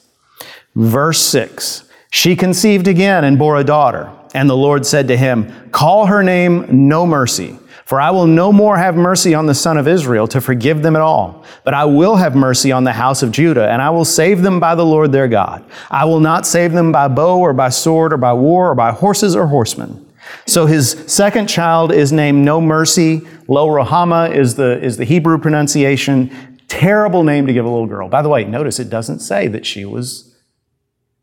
Verse 0.73 1.19
6 1.19 1.83
She 2.09 2.37
conceived 2.37 2.87
again 2.87 3.25
and 3.25 3.37
bore 3.37 3.57
a 3.57 3.65
daughter. 3.65 4.09
And 4.33 4.49
the 4.49 4.55
Lord 4.55 4.85
said 4.85 5.09
to 5.09 5.17
him, 5.17 5.69
Call 5.71 6.05
her 6.05 6.23
name 6.23 6.87
No 6.87 7.05
Mercy, 7.05 7.59
for 7.83 7.99
I 7.99 8.11
will 8.11 8.25
no 8.25 8.53
more 8.53 8.77
have 8.77 8.95
mercy 8.95 9.33
on 9.33 9.45
the 9.45 9.53
son 9.53 9.77
of 9.77 9.85
Israel 9.85 10.29
to 10.29 10.39
forgive 10.39 10.83
them 10.83 10.95
at 10.95 11.01
all. 11.01 11.43
But 11.65 11.73
I 11.73 11.83
will 11.83 12.15
have 12.15 12.37
mercy 12.37 12.71
on 12.71 12.85
the 12.85 12.93
house 12.93 13.21
of 13.21 13.33
Judah, 13.33 13.69
and 13.69 13.81
I 13.81 13.89
will 13.89 14.05
save 14.05 14.43
them 14.43 14.61
by 14.61 14.75
the 14.75 14.85
Lord 14.85 15.11
their 15.11 15.27
God. 15.27 15.65
I 15.89 16.05
will 16.05 16.21
not 16.21 16.47
save 16.47 16.71
them 16.71 16.93
by 16.93 17.09
bow 17.09 17.37
or 17.37 17.51
by 17.51 17.67
sword 17.67 18.13
or 18.13 18.17
by 18.17 18.31
war 18.31 18.71
or 18.71 18.75
by 18.75 18.91
horses 18.93 19.35
or 19.35 19.47
horsemen. 19.47 20.00
So 20.45 20.65
his 20.65 20.91
second 21.07 21.47
child 21.47 21.91
is 21.91 22.11
named 22.11 22.43
No 22.43 22.61
Mercy. 22.61 23.21
Lo 23.47 23.67
Rahama 23.67 24.33
is 24.35 24.55
the, 24.55 24.81
is 24.81 24.97
the 24.97 25.05
Hebrew 25.05 25.37
pronunciation. 25.37 26.59
Terrible 26.67 27.23
name 27.23 27.47
to 27.47 27.53
give 27.53 27.65
a 27.65 27.69
little 27.69 27.87
girl. 27.87 28.09
By 28.09 28.21
the 28.21 28.29
way, 28.29 28.43
notice 28.43 28.79
it 28.79 28.89
doesn't 28.89 29.19
say 29.19 29.47
that 29.47 29.65
she 29.65 29.85
was, 29.85 30.35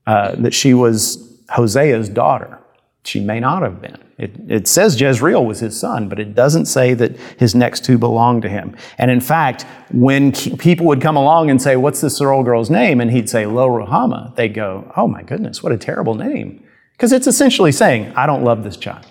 uh, 0.06 0.34
that 0.36 0.54
she 0.54 0.74
was 0.74 1.42
Hosea's 1.50 2.08
daughter. 2.08 2.58
She 3.04 3.20
may 3.20 3.40
not 3.40 3.62
have 3.62 3.80
been. 3.80 3.98
It, 4.18 4.32
it, 4.48 4.66
says 4.66 5.00
Jezreel 5.00 5.46
was 5.46 5.60
his 5.60 5.78
son, 5.78 6.08
but 6.08 6.18
it 6.18 6.34
doesn't 6.34 6.66
say 6.66 6.92
that 6.94 7.16
his 7.38 7.54
next 7.54 7.84
two 7.84 7.98
belonged 7.98 8.42
to 8.42 8.48
him. 8.48 8.76
And 8.98 9.12
in 9.12 9.20
fact, 9.20 9.64
when 9.92 10.32
people 10.32 10.86
would 10.86 11.00
come 11.00 11.16
along 11.16 11.50
and 11.50 11.62
say, 11.62 11.76
What's 11.76 12.00
this 12.00 12.18
little 12.18 12.42
girl's 12.42 12.68
name? 12.68 13.00
And 13.00 13.12
he'd 13.12 13.30
say, 13.30 13.46
Lo 13.46 13.68
Ruhamah, 13.68 14.34
they'd 14.34 14.54
go, 14.54 14.92
Oh 14.96 15.06
my 15.06 15.22
goodness, 15.22 15.62
what 15.62 15.72
a 15.72 15.78
terrible 15.78 16.16
name. 16.16 16.64
Because 16.98 17.12
it's 17.12 17.28
essentially 17.28 17.70
saying, 17.70 18.12
I 18.16 18.26
don't 18.26 18.42
love 18.42 18.64
this 18.64 18.76
child. 18.76 19.06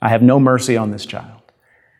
I 0.00 0.10
have 0.10 0.22
no 0.22 0.38
mercy 0.38 0.76
on 0.76 0.92
this 0.92 1.04
child. 1.04 1.42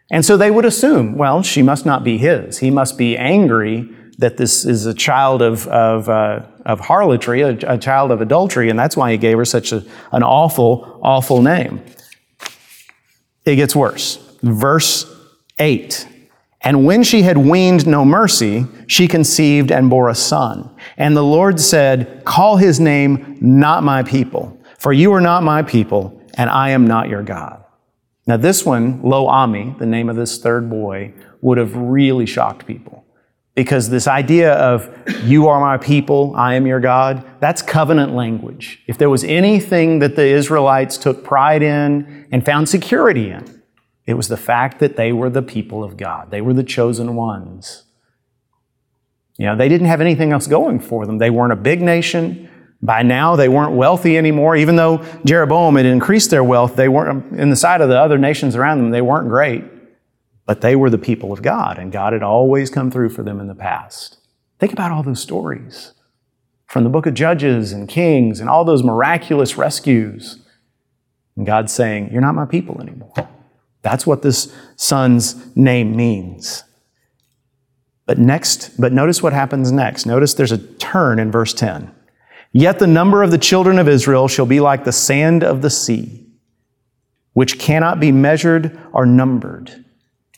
And 0.09 0.25
so 0.25 0.37
they 0.37 0.53
would 0.53 0.65
assume, 0.65 1.17
well, 1.17 1.43
she 1.43 1.63
must 1.63 1.85
not 1.85 2.05
be 2.05 2.17
his. 2.17 2.59
He 2.59 2.71
must 2.71 2.97
be 2.97 3.17
angry 3.17 3.91
that 4.19 4.37
this 4.37 4.65
is 4.65 4.87
a 4.87 4.95
child 4.95 5.43
of, 5.43 5.67
of, 5.67 6.09
uh, 6.09 6.47
of 6.65 6.79
harlotry, 6.79 7.41
a, 7.41 7.59
a, 7.67 7.77
child 7.77 8.13
of 8.13 8.21
adultery, 8.21 8.71
and 8.71 8.79
that's 8.79 8.97
why 8.97 9.11
he 9.11 9.19
gave 9.19 9.37
her 9.37 9.45
such 9.45 9.73
a, 9.73 9.85
an 10.13 10.23
awful, 10.23 11.01
awful 11.03 11.43
name. 11.43 11.83
It 13.45 13.57
gets 13.57 13.75
worse. 13.75 14.17
Verse 14.43 15.13
8. 15.59 16.07
And 16.61 16.85
when 16.87 17.03
she 17.03 17.23
had 17.23 17.37
weaned 17.37 17.85
no 17.85 18.05
mercy, 18.05 18.67
she 18.87 19.09
conceived 19.09 19.73
and 19.73 19.91
bore 19.91 20.09
a 20.09 20.15
son. 20.15 20.71
And 20.97 21.17
the 21.17 21.25
Lord 21.25 21.59
said, 21.59 22.23
Call 22.25 22.59
his 22.59 22.79
name 22.79 23.39
not 23.41 23.83
my 23.83 24.05
people 24.05 24.62
for 24.83 24.93
you 24.93 25.13
are 25.13 25.21
not 25.21 25.45
my 25.45 25.63
people, 25.63 26.21
and 26.35 26.51
I 26.51 26.71
am 26.71 26.89
not 26.89 27.09
your 27.09 27.23
God. 27.23 27.65
Now, 28.27 28.37
this 28.37 28.67
one, 28.67 29.01
Lo 29.05 29.29
Ami, 29.29 29.77
the 29.79 29.87
name 29.87 30.09
of 30.09 30.17
this 30.17 30.39
third 30.39 30.69
boy, 30.69 31.15
would 31.41 31.57
have 31.57 31.77
really 31.77 32.27
shocked 32.27 32.67
people. 32.67 33.05
Because 33.55 33.91
this 33.91 34.09
idea 34.09 34.55
of 34.55 34.93
you 35.23 35.47
are 35.47 35.61
my 35.61 35.79
people, 35.79 36.35
I 36.35 36.55
am 36.55 36.67
your 36.67 36.81
God, 36.81 37.25
that's 37.39 37.63
covenant 37.63 38.13
language. 38.13 38.83
If 38.89 38.99
there 38.99 39.09
was 39.09 39.23
anything 39.23 40.01
that 40.01 40.17
the 40.17 40.27
Israelites 40.27 40.99
took 40.99 41.23
pride 41.23 41.63
in 41.63 42.27
and 42.33 42.45
found 42.45 42.69
security 42.69 43.31
in, 43.31 43.63
it 44.07 44.15
was 44.15 44.27
the 44.27 44.37
fact 44.37 44.81
that 44.81 44.97
they 44.97 45.13
were 45.13 45.31
the 45.31 45.43
people 45.43 45.85
of 45.85 45.97
God. 45.97 46.33
They 46.33 46.41
were 46.41 46.55
the 46.55 46.65
chosen 46.65 47.15
ones. 47.15 47.85
You 49.39 49.47
know, 49.47 49.55
they 49.55 49.69
didn't 49.69 49.87
have 49.87 50.01
anything 50.01 50.33
else 50.33 50.49
going 50.49 50.81
for 50.81 51.07
them. 51.07 51.19
They 51.19 51.31
weren't 51.31 51.53
a 51.53 51.57
big 51.71 51.81
nation. 51.81 52.49
By 52.83 53.03
now, 53.03 53.37
they 53.37 53.49
weren't 53.49 53.73
wealthy 53.73 54.19
anymore. 54.19 54.57
Even 54.57 54.75
though 54.75 55.05
Jeroboam 55.25 55.77
had 55.77 55.87
increased 55.87 56.31
their 56.31 56.43
wealth, 56.43 56.75
they 56.75 56.89
weren't, 56.89 57.39
in 57.39 57.51
the 57.51 57.57
sight 57.57 57.81
of 57.81 57.89
the 57.89 57.99
other 57.99 58.19
nations 58.19 58.57
around 58.57 58.79
them, 58.79 58.91
they 58.91 59.03
weren't 59.03 59.29
great. 59.29 59.65
But 60.47 60.61
they 60.61 60.75
were 60.75 60.91
the 60.91 60.99
people 60.99 61.33
of 61.33 61.43
God, 61.43 61.79
and 61.79 61.93
God 61.93 62.13
had 62.13 62.25
always 62.25 62.69
come 62.69 62.91
through 62.91 63.11
for 63.11 63.23
them 63.23 63.39
in 63.39 63.47
the 63.47 63.55
past. 63.55 64.19
Think 64.59 64.73
about 64.73 64.91
all 64.91 65.05
those 65.05 65.21
stories 65.21 65.93
from 66.67 66.83
the 66.83 66.91
book 66.91 67.07
of 67.07 67.15
Judges 67.15 67.73
and 67.73 67.89
Kings 67.89 68.41
and 68.41 68.51
all 68.51 68.65
those 68.65 68.83
miraculous 68.83 69.57
rescues. 69.57 70.39
And 71.37 71.47
God's 71.47 71.73
saying, 71.73 72.11
You're 72.11 72.21
not 72.21 72.35
my 72.35 72.47
people 72.47 72.81
anymore. 72.81 73.13
That's 73.83 74.07
what 74.07 74.23
this 74.23 74.53
son's 74.77 75.55
name 75.57 75.95
means. 75.95 76.65
But 78.07 78.19
next, 78.19 78.81
but 78.81 78.93
notice 78.93 79.23
what 79.23 79.33
happens 79.33 79.71
next. 79.71 80.07
Notice 80.07 80.35
there's 80.35 80.53
a 80.53 80.59
turn 80.59 81.19
in 81.19 81.31
verse 81.31 81.55
10. 81.55 81.93
Yet 82.53 82.79
the 82.79 82.87
number 82.87 83.23
of 83.23 83.31
the 83.31 83.39
children 83.39 83.79
of 83.79 83.89
Israel 83.89 84.29
shall 84.29 84.47
be 84.47 84.61
like 84.61 84.85
the 84.85 84.93
sand 84.93 85.43
of 85.43 85.63
the 85.63 85.71
sea, 85.71 86.27
which 87.33 87.59
cannot 87.59 87.99
be 87.99 88.13
measured 88.13 88.79
or 88.93 89.07
numbered. 89.07 89.85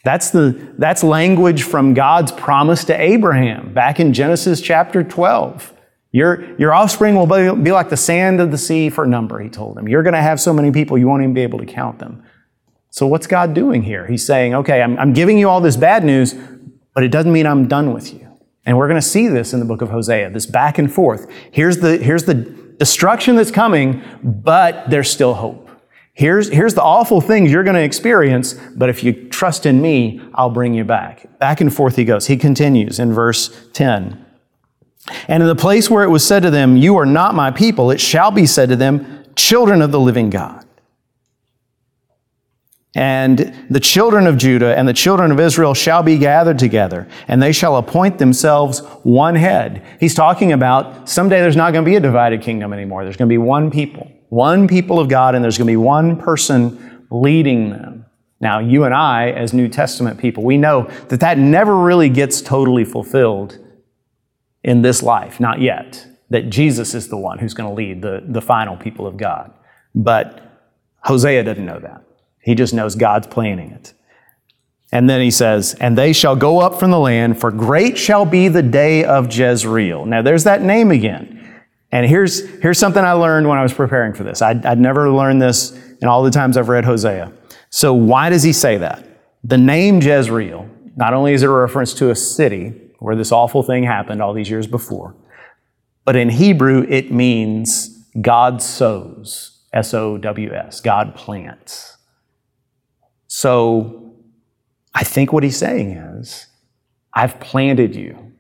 That's, 0.05 0.31
the, 0.31 0.75
that's 0.79 1.03
language 1.03 1.63
from 1.63 1.95
God's 1.95 2.31
promise 2.31 2.85
to 2.85 3.01
Abraham 3.01 3.73
back 3.73 3.99
in 3.99 4.13
Genesis 4.13 4.61
chapter 4.61 5.03
12. 5.03 5.73
Your, 6.13 6.57
your 6.61 6.73
offspring 6.73 7.17
will 7.17 7.27
be, 7.27 7.73
like 7.73 7.89
the 7.89 7.97
sand 7.97 8.41
of 8.41 8.53
the 8.53 8.59
sea 8.59 8.91
for 8.91 9.05
number, 9.05 9.41
he 9.41 9.49
told 9.49 9.77
him. 9.77 9.89
You're 9.89 10.05
going 10.05 10.15
to 10.15 10.23
have 10.23 10.41
so 10.41 10.53
many 10.53 10.71
people, 10.71 10.97
you 10.97 11.09
won't 11.09 11.23
even 11.23 11.35
be 11.35 11.41
able 11.41 11.59
to 11.59 11.67
count 11.67 11.99
them. 11.99 12.23
So, 12.91 13.09
what's 13.09 13.27
God 13.27 13.55
doing 13.55 13.83
here? 13.83 14.07
He's 14.07 14.25
saying, 14.25 14.55
okay, 14.55 14.81
I'm, 14.81 14.97
I'm 15.01 15.13
giving 15.13 15.37
you 15.39 15.49
all 15.49 15.61
this 15.61 15.77
bad 15.77 16.05
news, 16.05 16.37
but 16.95 17.03
it 17.03 17.09
doesn't 17.09 17.33
mean 17.33 17.47
I'm 17.47 17.67
done 17.67 17.93
with 17.93 18.15
you. 18.15 18.24
And 18.67 18.79
we're 18.79 18.89
going 18.89 19.01
to 19.01 19.07
see 19.07 19.29
this 19.29 19.53
in 19.53 19.61
the 19.61 19.67
book 19.67 19.83
of 19.83 19.91
Hosea, 19.91 20.31
this 20.31 20.47
back 20.47 20.79
and 20.79 20.93
forth. 20.93 21.31
Here's 21.51 21.79
the, 21.79 21.99
here's 21.99 22.25
the 22.25 22.35
destruction 22.35 23.37
that's 23.37 23.51
coming, 23.51 24.03
but 24.23 24.89
there's 24.89 25.11
still 25.11 25.35
hope. 25.35 25.69
Here's, 26.15 26.49
here's 26.49 26.75
the 26.75 26.83
awful 26.83 27.21
things 27.21 27.51
you're 27.51 27.65
going 27.65 27.75
to 27.75 27.83
experience, 27.83 28.55
but 28.77 28.89
if 28.89 29.03
you 29.03 29.29
trust 29.29 29.67
in 29.67 29.83
me, 29.83 30.21
I'll 30.35 30.51
bring 30.51 30.73
you 30.73 30.85
back. 30.85 31.39
Back 31.39 31.61
and 31.61 31.75
forth 31.75 31.97
he 31.97 32.05
goes. 32.05 32.29
He 32.29 32.37
continues 32.37 33.01
in 33.01 33.13
verse 33.13 33.69
10. 33.73 34.25
And 35.29 35.43
in 35.43 35.49
the 35.49 35.57
place 35.57 35.91
where 35.91 36.05
it 36.05 36.09
was 36.09 36.25
said 36.25 36.43
to 36.45 36.51
them, 36.51 36.77
You 36.77 36.97
are 36.97 37.07
not 37.07 37.35
my 37.35 37.51
people, 37.51 37.91
it 37.91 38.01
shall 38.01 38.31
be 38.31 38.47
said 38.47 38.69
to 38.69 38.77
them, 38.77 39.25
Children 39.35 39.83
of 39.83 39.91
the 39.91 40.01
living 40.01 40.31
God. 40.31 40.64
And 42.97 43.67
the 43.71 43.81
children 43.81 44.29
of 44.29 44.37
Judah 44.37 44.77
and 44.79 44.87
the 44.87 44.93
children 44.93 45.33
of 45.33 45.41
Israel 45.41 45.75
shall 45.75 46.05
be 46.05 46.17
gathered 46.17 46.61
together, 46.61 47.09
and 47.27 47.43
they 47.43 47.51
shall 47.51 47.77
appoint 47.77 48.19
themselves 48.19 48.81
one 49.03 49.35
head. 49.35 49.85
He's 49.99 50.15
talking 50.15 50.53
about 50.53 51.09
someday 51.09 51.41
there's 51.41 51.57
not 51.57 51.73
going 51.73 51.85
to 51.85 51.91
be 51.91 51.97
a 51.97 52.01
divided 52.01 52.41
kingdom 52.41 52.73
anymore. 52.73 53.03
There's 53.03 53.17
going 53.17 53.29
to 53.29 53.33
be 53.33 53.39
one 53.39 53.71
people, 53.71 54.11
one 54.29 54.69
people 54.69 55.01
of 55.01 55.09
God, 55.09 55.35
and 55.35 55.43
there's 55.43 55.59
going 55.59 55.67
to 55.67 55.73
be 55.73 55.77
one 55.77 56.17
person 56.17 57.07
leading 57.11 57.71
them. 57.71 58.07
Now, 58.41 58.61
you 58.61 58.85
and 58.85 58.95
I, 58.95 59.31
as 59.31 59.53
New 59.53 59.69
Testament 59.69 60.21
people, 60.21 60.45
we 60.45 60.57
know 60.57 60.89
that 61.09 61.21
that 61.21 61.37
never 61.37 61.77
really 61.77 62.09
gets 62.09 62.41
totally 62.41 62.85
fulfilled 62.85 63.59
in 64.63 64.83
this 64.83 65.03
life, 65.03 65.41
not 65.41 65.61
yet. 65.61 66.07
That 66.31 66.49
Jesus 66.49 66.95
is 66.95 67.09
the 67.09 67.17
one 67.17 67.39
who's 67.39 67.55
going 67.55 67.69
to 67.69 67.75
lead 67.75 68.03
the, 68.03 68.23
the 68.27 68.41
final 68.41 68.77
people 68.77 69.07
of 69.07 69.17
God. 69.17 69.53
But 69.95 70.41
Hosea 71.01 71.43
doesn't 71.43 71.65
know 71.65 71.81
that. 71.81 72.05
He 72.45 72.55
just 72.55 72.75
knows 72.75 72.95
God's 72.95 73.27
planning 73.27 73.71
it. 73.71 73.95
And 74.93 75.11
then 75.11 75.21
he 75.21 75.31
says, 75.31 75.75
And 75.81 75.99
they 75.99 76.13
shall 76.13 76.37
go 76.37 76.61
up 76.61 76.79
from 76.79 76.91
the 76.91 76.99
land, 76.99 77.41
for 77.41 77.51
great 77.51 77.99
shall 77.99 78.25
be 78.25 78.49
the 78.49 78.63
day 78.63 79.05
of 79.05 79.35
Jezreel. 79.35 80.05
Now 80.05 80.23
there's 80.23 80.45
that 80.45 80.63
name 80.63 80.91
again. 80.91 81.63
And 81.91 82.07
here's, 82.07 82.49
here's 82.61 82.79
something 82.79 83.03
I 83.03 83.13
learned 83.13 83.49
when 83.49 83.57
I 83.57 83.63
was 83.63 83.73
preparing 83.73 84.13
for 84.13 84.25
this. 84.25 84.43
I'd, 84.43 84.67
I'd 84.67 84.79
never 84.79 85.11
learned 85.11 85.41
this 85.41 85.73
in 86.03 86.09
all 86.09 86.23
the 86.23 86.31
times 86.31 86.57
I've 86.57 86.69
read 86.69 86.85
Hosea. 86.85 87.33
So 87.71 87.95
why 87.95 88.31
does 88.31 88.43
he 88.43 88.53
say 88.53 88.79
that? 88.79 89.07
The 89.43 89.59
name 89.59 90.01
Jezreel, 90.01 90.69
not 90.97 91.15
only 91.15 91.33
is 91.33 91.43
it 91.43 91.49
a 91.49 91.53
reference 91.53 91.95
to 91.95 92.11
a 92.11 92.17
city 92.17 92.75
where 92.99 93.17
this 93.17 93.33
awful 93.33 93.63
thing 93.63 93.85
happened 93.85 94.21
all 94.21 94.33
these 94.33 94.51
years 94.51 94.67
before, 94.67 95.15
but 96.05 96.15
in 96.15 96.29
Hebrew 96.29 96.87
it 96.89 97.11
means 97.11 97.89
God 98.21 98.61
sows, 98.61 99.63
S 99.73 99.95
O 99.95 100.19
W 100.19 100.53
S, 100.53 100.81
God 100.81 101.15
plants. 101.15 101.97
So 103.37 104.13
I 104.95 105.03
think 105.03 105.33
what 105.33 105.43
he's 105.43 105.57
saying 105.57 105.91
is, 105.91 106.47
I've 107.13 107.41
planted 107.41 107.97
you, 107.97 108.31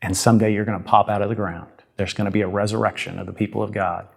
and 0.00 0.16
someday 0.16 0.54
you're 0.54 0.64
going 0.64 0.82
to 0.82 0.88
pop 0.88 1.10
out 1.10 1.20
of 1.20 1.28
the 1.28 1.34
ground. 1.34 1.70
There's 1.98 2.14
going 2.14 2.24
to 2.24 2.30
be 2.30 2.40
a 2.40 2.48
resurrection 2.48 3.18
of 3.18 3.26
the 3.26 3.34
people 3.34 3.62
of 3.62 3.72
God. 3.72 4.08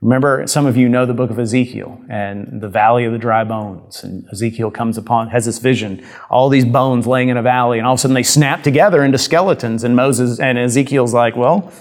Remember, 0.00 0.46
some 0.46 0.64
of 0.66 0.76
you 0.76 0.88
know 0.88 1.06
the 1.06 1.12
book 1.12 1.30
of 1.30 1.40
Ezekiel 1.40 2.00
and 2.08 2.60
the 2.60 2.68
valley 2.68 3.04
of 3.04 3.10
the 3.10 3.18
dry 3.18 3.42
bones. 3.42 4.04
And 4.04 4.28
Ezekiel 4.30 4.70
comes 4.70 4.96
upon, 4.96 5.30
has 5.30 5.46
this 5.46 5.58
vision, 5.58 6.06
all 6.30 6.48
these 6.48 6.64
bones 6.64 7.08
laying 7.08 7.28
in 7.28 7.36
a 7.36 7.42
valley, 7.42 7.78
and 7.78 7.86
all 7.86 7.94
of 7.94 7.98
a 7.98 8.02
sudden 8.02 8.14
they 8.14 8.22
snap 8.22 8.62
together 8.62 9.02
into 9.02 9.18
skeletons. 9.18 9.82
And 9.82 9.96
Moses 9.96 10.38
and 10.38 10.56
Ezekiel's 10.56 11.12
like, 11.12 11.34
well, 11.34 11.72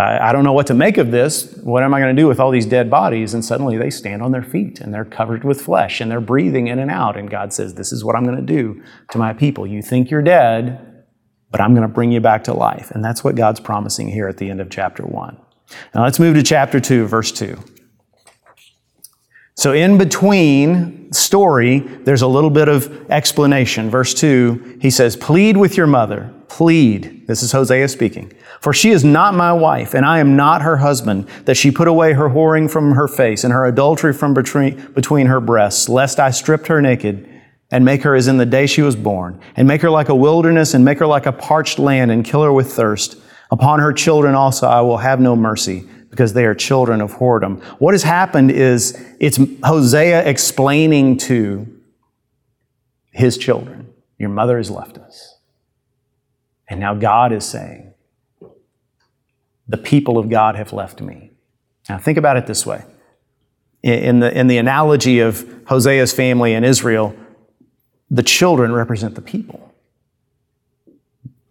I 0.00 0.32
don't 0.32 0.44
know 0.44 0.52
what 0.52 0.66
to 0.68 0.74
make 0.74 0.98
of 0.98 1.10
this. 1.10 1.54
What 1.62 1.82
am 1.82 1.94
I 1.94 2.00
going 2.00 2.14
to 2.14 2.22
do 2.22 2.28
with 2.28 2.40
all 2.40 2.50
these 2.50 2.66
dead 2.66 2.90
bodies? 2.90 3.34
And 3.34 3.44
suddenly 3.44 3.78
they 3.78 3.90
stand 3.90 4.22
on 4.22 4.32
their 4.32 4.42
feet 4.42 4.80
and 4.80 4.92
they're 4.92 5.04
covered 5.04 5.44
with 5.44 5.60
flesh 5.60 6.00
and 6.00 6.10
they're 6.10 6.20
breathing 6.20 6.68
in 6.68 6.78
and 6.78 6.90
out. 6.90 7.16
And 7.16 7.30
God 7.30 7.52
says, 7.52 7.74
This 7.74 7.90
is 7.90 8.04
what 8.04 8.14
I'm 8.14 8.24
going 8.24 8.36
to 8.36 8.42
do 8.42 8.82
to 9.10 9.18
my 9.18 9.32
people. 9.32 9.66
You 9.66 9.82
think 9.82 10.10
you're 10.10 10.22
dead, 10.22 11.04
but 11.50 11.60
I'm 11.60 11.74
going 11.74 11.88
to 11.88 11.92
bring 11.92 12.12
you 12.12 12.20
back 12.20 12.44
to 12.44 12.54
life. 12.54 12.90
And 12.90 13.04
that's 13.04 13.24
what 13.24 13.34
God's 13.34 13.60
promising 13.60 14.08
here 14.08 14.28
at 14.28 14.36
the 14.36 14.50
end 14.50 14.60
of 14.60 14.70
chapter 14.70 15.04
1. 15.04 15.36
Now 15.94 16.04
let's 16.04 16.18
move 16.18 16.34
to 16.34 16.42
chapter 16.42 16.80
2, 16.80 17.06
verse 17.06 17.32
2. 17.32 17.58
So 19.58 19.72
in 19.72 19.98
between 19.98 21.12
story, 21.12 21.80
there's 21.80 22.22
a 22.22 22.28
little 22.28 22.48
bit 22.48 22.68
of 22.68 23.10
explanation. 23.10 23.90
Verse 23.90 24.14
2, 24.14 24.78
he 24.80 24.88
says, 24.88 25.16
Plead 25.16 25.56
with 25.56 25.76
your 25.76 25.88
mother. 25.88 26.32
Plead. 26.46 27.26
This 27.26 27.42
is 27.42 27.50
Hosea 27.50 27.88
speaking. 27.88 28.32
For 28.60 28.72
she 28.72 28.90
is 28.90 29.02
not 29.02 29.34
my 29.34 29.52
wife, 29.52 29.94
and 29.94 30.06
I 30.06 30.20
am 30.20 30.36
not 30.36 30.62
her 30.62 30.76
husband, 30.76 31.28
that 31.46 31.56
she 31.56 31.72
put 31.72 31.88
away 31.88 32.12
her 32.12 32.28
whoring 32.28 32.70
from 32.70 32.92
her 32.92 33.08
face 33.08 33.42
and 33.42 33.52
her 33.52 33.66
adultery 33.66 34.12
from 34.12 34.32
between, 34.32 34.92
between 34.92 35.26
her 35.26 35.40
breasts, 35.40 35.88
lest 35.88 36.20
I 36.20 36.30
stripped 36.30 36.68
her 36.68 36.80
naked 36.80 37.28
and 37.72 37.84
make 37.84 38.04
her 38.04 38.14
as 38.14 38.28
in 38.28 38.36
the 38.36 38.46
day 38.46 38.68
she 38.68 38.82
was 38.82 38.94
born, 38.94 39.40
and 39.56 39.66
make 39.66 39.82
her 39.82 39.90
like 39.90 40.08
a 40.08 40.14
wilderness, 40.14 40.72
and 40.72 40.84
make 40.84 41.00
her 41.00 41.06
like 41.06 41.26
a 41.26 41.32
parched 41.32 41.80
land, 41.80 42.12
and 42.12 42.24
kill 42.24 42.44
her 42.44 42.52
with 42.52 42.72
thirst. 42.72 43.16
Upon 43.50 43.80
her 43.80 43.92
children 43.92 44.36
also 44.36 44.68
I 44.68 44.82
will 44.82 44.98
have 44.98 45.18
no 45.18 45.34
mercy 45.34 45.88
because 46.18 46.32
they 46.32 46.44
are 46.46 46.54
children 46.54 47.00
of 47.00 47.12
whoredom. 47.12 47.62
What 47.78 47.94
has 47.94 48.02
happened 48.02 48.50
is 48.50 49.00
it's 49.20 49.38
Hosea 49.62 50.28
explaining 50.28 51.16
to 51.18 51.80
his 53.12 53.38
children, 53.38 53.94
Your 54.18 54.28
mother 54.28 54.56
has 54.56 54.68
left 54.68 54.98
us. 54.98 55.38
And 56.68 56.80
now 56.80 56.96
God 56.96 57.32
is 57.32 57.44
saying, 57.44 57.94
The 59.68 59.76
people 59.76 60.18
of 60.18 60.28
God 60.28 60.56
have 60.56 60.72
left 60.72 61.00
me. 61.00 61.30
Now 61.88 61.98
think 61.98 62.18
about 62.18 62.36
it 62.36 62.48
this 62.48 62.66
way. 62.66 62.82
In 63.84 64.18
the, 64.18 64.36
in 64.36 64.48
the 64.48 64.58
analogy 64.58 65.20
of 65.20 65.48
Hosea's 65.66 66.12
family 66.12 66.52
in 66.52 66.64
Israel, 66.64 67.14
the 68.10 68.24
children 68.24 68.72
represent 68.72 69.14
the 69.14 69.22
people. 69.22 69.72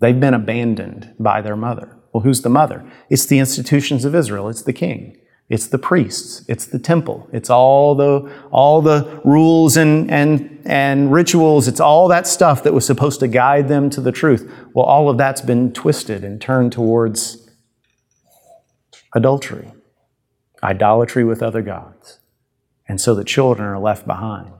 They've 0.02 0.20
been 0.20 0.34
abandoned 0.34 1.16
by 1.18 1.40
their 1.40 1.56
mother. 1.56 1.97
Well, 2.18 2.24
who's 2.24 2.42
the 2.42 2.50
mother? 2.50 2.84
It's 3.12 3.28
the 3.28 3.38
institutions 3.38 4.04
of 4.04 4.16
Israel. 4.16 4.50
It's 4.50 4.64
the 4.64 4.74
king. 4.74 5.20
It's 5.50 5.68
the 5.68 5.78
priests. 5.78 6.44
It's 6.48 6.66
the 6.66 6.80
temple. 6.80 7.30
It's 7.32 7.48
all 7.48 7.94
the, 7.94 8.28
all 8.50 8.82
the 8.82 9.22
rules 9.24 9.78
and, 9.78 10.10
and, 10.10 10.60
and 10.66 11.14
rituals. 11.14 11.68
It's 11.68 11.80
all 11.80 12.08
that 12.08 12.26
stuff 12.26 12.64
that 12.64 12.74
was 12.74 12.88
supposed 12.88 13.20
to 13.20 13.28
guide 13.28 13.68
them 13.68 13.92
to 13.92 14.02
the 14.02 14.12
truth. 14.12 14.52
Well, 14.74 14.86
all 14.86 15.12
of 15.12 15.20
that's 15.20 15.42
been 15.42 15.72
twisted 15.74 16.24
and 16.24 16.42
turned 16.42 16.72
towards 16.72 17.48
adultery, 19.14 19.72
idolatry 20.64 21.24
with 21.24 21.44
other 21.44 21.62
gods. 21.62 22.18
And 22.88 23.00
so 23.00 23.14
the 23.14 23.24
children 23.24 23.68
are 23.70 23.78
left 23.78 24.08
behind. 24.08 24.54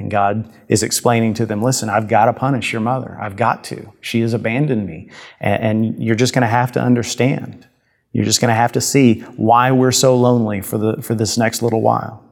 And 0.00 0.10
God 0.10 0.50
is 0.68 0.82
explaining 0.82 1.34
to 1.34 1.46
them, 1.46 1.62
listen, 1.62 1.90
I've 1.90 2.08
got 2.08 2.24
to 2.24 2.32
punish 2.32 2.72
your 2.72 2.80
mother. 2.80 3.18
I've 3.20 3.36
got 3.36 3.62
to. 3.64 3.92
She 4.00 4.20
has 4.22 4.32
abandoned 4.32 4.86
me. 4.86 5.10
And, 5.38 6.02
you're 6.02 6.14
just 6.14 6.32
going 6.32 6.42
to 6.42 6.48
have 6.48 6.72
to 6.72 6.80
understand. 6.80 7.68
You're 8.12 8.24
just 8.24 8.40
going 8.40 8.48
to 8.48 8.54
have 8.54 8.72
to 8.72 8.80
see 8.80 9.20
why 9.36 9.70
we're 9.70 9.92
so 9.92 10.16
lonely 10.16 10.62
for, 10.62 10.78
the, 10.78 11.02
for 11.02 11.14
this 11.14 11.36
next 11.36 11.62
little 11.62 11.82
while. 11.82 12.24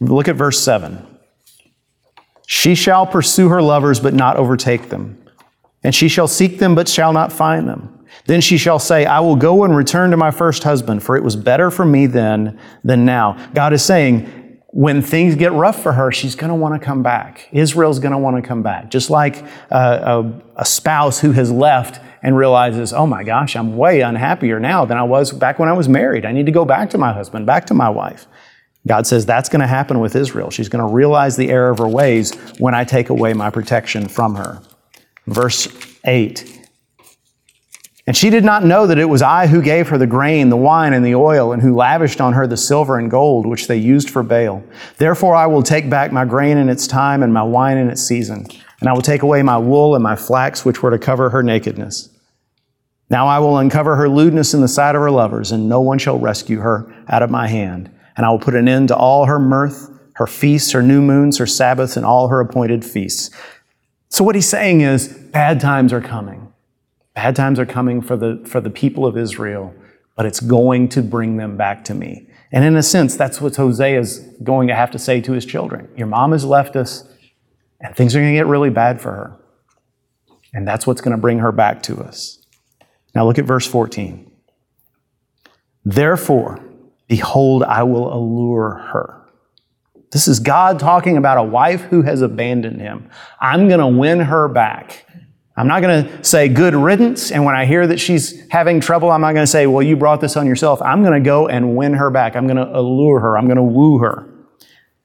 Look 0.00 0.26
at 0.26 0.36
verse 0.36 0.58
7. 0.60 1.06
She 2.46 2.74
shall 2.74 3.06
pursue 3.06 3.50
her 3.50 3.60
lovers, 3.60 4.00
but 4.00 4.14
not 4.14 4.36
overtake 4.36 4.88
them. 4.88 5.22
And 5.84 5.94
she 5.94 6.08
shall 6.08 6.28
seek 6.28 6.58
them, 6.58 6.74
but 6.74 6.88
shall 6.88 7.12
not 7.12 7.32
find 7.32 7.68
them. 7.68 8.06
Then 8.26 8.40
she 8.40 8.56
shall 8.56 8.78
say, 8.78 9.04
I 9.04 9.20
will 9.20 9.36
go 9.36 9.64
and 9.64 9.76
return 9.76 10.10
to 10.12 10.16
my 10.16 10.30
first 10.30 10.62
husband, 10.62 11.02
for 11.02 11.16
it 11.16 11.22
was 11.22 11.36
better 11.36 11.70
for 11.70 11.84
me 11.84 12.06
then 12.06 12.58
than 12.84 13.04
now. 13.04 13.50
God 13.52 13.72
is 13.72 13.84
saying, 13.84 14.41
when 14.72 15.02
things 15.02 15.34
get 15.34 15.52
rough 15.52 15.82
for 15.82 15.92
her, 15.92 16.10
she's 16.10 16.34
going 16.34 16.48
to 16.48 16.54
want 16.54 16.80
to 16.80 16.84
come 16.84 17.02
back. 17.02 17.46
Israel's 17.52 17.98
going 17.98 18.12
to 18.12 18.18
want 18.18 18.42
to 18.42 18.42
come 18.42 18.62
back. 18.62 18.90
Just 18.90 19.10
like 19.10 19.44
uh, 19.70 20.22
a, 20.56 20.60
a, 20.62 20.64
spouse 20.64 21.20
who 21.20 21.32
has 21.32 21.52
left 21.52 22.00
and 22.22 22.34
realizes, 22.34 22.94
oh 22.94 23.06
my 23.06 23.22
gosh, 23.22 23.54
I'm 23.54 23.76
way 23.76 24.00
unhappier 24.00 24.58
now 24.58 24.86
than 24.86 24.96
I 24.96 25.02
was 25.02 25.30
back 25.30 25.58
when 25.58 25.68
I 25.68 25.74
was 25.74 25.90
married. 25.90 26.24
I 26.24 26.32
need 26.32 26.46
to 26.46 26.52
go 26.52 26.64
back 26.64 26.88
to 26.90 26.98
my 26.98 27.12
husband, 27.12 27.44
back 27.44 27.66
to 27.66 27.74
my 27.74 27.90
wife. 27.90 28.26
God 28.86 29.06
says 29.06 29.26
that's 29.26 29.50
going 29.50 29.60
to 29.60 29.66
happen 29.66 30.00
with 30.00 30.16
Israel. 30.16 30.48
She's 30.50 30.70
going 30.70 30.84
to 30.84 30.92
realize 30.92 31.36
the 31.36 31.50
error 31.50 31.70
of 31.70 31.78
her 31.78 31.88
ways 31.88 32.32
when 32.58 32.74
I 32.74 32.84
take 32.84 33.10
away 33.10 33.34
my 33.34 33.50
protection 33.50 34.08
from 34.08 34.36
her. 34.36 34.62
Verse 35.26 35.68
8 36.06 36.61
and 38.06 38.16
she 38.16 38.30
did 38.30 38.44
not 38.44 38.64
know 38.64 38.86
that 38.86 38.98
it 38.98 39.08
was 39.08 39.22
I 39.22 39.46
who 39.46 39.62
gave 39.62 39.88
her 39.88 39.98
the 39.98 40.08
grain, 40.08 40.48
the 40.48 40.56
wine, 40.56 40.92
and 40.92 41.04
the 41.04 41.14
oil, 41.14 41.52
and 41.52 41.62
who 41.62 41.76
lavished 41.76 42.20
on 42.20 42.32
her 42.32 42.46
the 42.46 42.56
silver 42.56 42.98
and 42.98 43.10
gold, 43.10 43.46
which 43.46 43.68
they 43.68 43.76
used 43.76 44.10
for 44.10 44.24
Baal. 44.24 44.64
Therefore 44.98 45.36
I 45.36 45.46
will 45.46 45.62
take 45.62 45.88
back 45.88 46.10
my 46.10 46.24
grain 46.24 46.56
in 46.56 46.68
its 46.68 46.88
time, 46.88 47.22
and 47.22 47.32
my 47.32 47.44
wine 47.44 47.78
in 47.78 47.88
its 47.88 48.02
season. 48.02 48.46
And 48.80 48.88
I 48.88 48.92
will 48.92 49.02
take 49.02 49.22
away 49.22 49.42
my 49.42 49.58
wool 49.58 49.94
and 49.94 50.02
my 50.02 50.16
flax, 50.16 50.64
which 50.64 50.82
were 50.82 50.90
to 50.90 50.98
cover 50.98 51.30
her 51.30 51.44
nakedness. 51.44 52.08
Now 53.08 53.28
I 53.28 53.38
will 53.38 53.58
uncover 53.58 53.94
her 53.94 54.08
lewdness 54.08 54.54
in 54.54 54.62
the 54.62 54.68
sight 54.68 54.96
of 54.96 55.02
her 55.02 55.10
lovers, 55.10 55.52
and 55.52 55.68
no 55.68 55.80
one 55.80 55.98
shall 55.98 56.18
rescue 56.18 56.58
her 56.58 56.92
out 57.08 57.22
of 57.22 57.30
my 57.30 57.46
hand. 57.46 57.88
And 58.16 58.26
I 58.26 58.30
will 58.30 58.40
put 58.40 58.56
an 58.56 58.68
end 58.68 58.88
to 58.88 58.96
all 58.96 59.26
her 59.26 59.38
mirth, 59.38 59.88
her 60.14 60.26
feasts, 60.26 60.72
her 60.72 60.82
new 60.82 61.00
moons, 61.00 61.38
her 61.38 61.46
Sabbaths, 61.46 61.96
and 61.96 62.04
all 62.04 62.28
her 62.28 62.40
appointed 62.40 62.84
feasts. 62.84 63.30
So 64.08 64.24
what 64.24 64.34
he's 64.34 64.48
saying 64.48 64.80
is, 64.80 65.08
bad 65.08 65.60
times 65.60 65.92
are 65.92 66.00
coming. 66.00 66.41
Bad 67.14 67.36
times 67.36 67.58
are 67.58 67.66
coming 67.66 68.00
for 68.00 68.16
the, 68.16 68.42
for 68.46 68.60
the 68.60 68.70
people 68.70 69.06
of 69.06 69.16
Israel, 69.16 69.74
but 70.16 70.26
it's 70.26 70.40
going 70.40 70.88
to 70.90 71.02
bring 71.02 71.36
them 71.36 71.56
back 71.56 71.84
to 71.84 71.94
me. 71.94 72.28
And 72.52 72.64
in 72.64 72.76
a 72.76 72.82
sense, 72.82 73.16
that's 73.16 73.40
what 73.40 73.56
Hosea 73.56 73.98
is 73.98 74.18
going 74.42 74.68
to 74.68 74.74
have 74.74 74.90
to 74.92 74.98
say 74.98 75.20
to 75.22 75.32
his 75.32 75.46
children. 75.46 75.88
Your 75.96 76.06
mom 76.06 76.32
has 76.32 76.44
left 76.44 76.76
us, 76.76 77.04
and 77.80 77.96
things 77.96 78.14
are 78.14 78.20
going 78.20 78.32
to 78.32 78.38
get 78.38 78.46
really 78.46 78.70
bad 78.70 79.00
for 79.00 79.12
her. 79.12 79.36
And 80.54 80.68
that's 80.68 80.86
what's 80.86 81.00
going 81.00 81.16
to 81.16 81.20
bring 81.20 81.38
her 81.38 81.52
back 81.52 81.82
to 81.84 81.98
us. 82.00 82.38
Now 83.14 83.26
look 83.26 83.38
at 83.38 83.44
verse 83.44 83.66
14. 83.66 84.30
Therefore, 85.84 86.60
behold, 87.08 87.62
I 87.62 87.82
will 87.82 88.12
allure 88.12 88.74
her. 88.92 89.18
This 90.12 90.28
is 90.28 90.40
God 90.40 90.78
talking 90.78 91.16
about 91.16 91.38
a 91.38 91.42
wife 91.42 91.80
who 91.84 92.02
has 92.02 92.20
abandoned 92.20 92.80
him. 92.80 93.08
I'm 93.40 93.66
going 93.66 93.80
to 93.80 93.86
win 93.86 94.20
her 94.20 94.46
back. 94.46 95.06
I'm 95.56 95.68
not 95.68 95.82
going 95.82 96.06
to 96.06 96.24
say 96.24 96.48
good 96.48 96.74
riddance. 96.74 97.30
And 97.30 97.44
when 97.44 97.54
I 97.54 97.66
hear 97.66 97.86
that 97.86 98.00
she's 98.00 98.48
having 98.48 98.80
trouble, 98.80 99.10
I'm 99.10 99.20
not 99.20 99.32
going 99.32 99.44
to 99.44 99.50
say, 99.50 99.66
well, 99.66 99.82
you 99.82 99.96
brought 99.96 100.20
this 100.20 100.36
on 100.36 100.46
yourself. 100.46 100.80
I'm 100.80 101.02
going 101.02 101.14
to 101.14 101.24
go 101.24 101.48
and 101.48 101.76
win 101.76 101.92
her 101.94 102.10
back. 102.10 102.36
I'm 102.36 102.46
going 102.46 102.56
to 102.56 102.76
allure 102.76 103.20
her. 103.20 103.36
I'm 103.36 103.46
going 103.46 103.56
to 103.56 103.62
woo 103.62 103.98
her. 103.98 104.28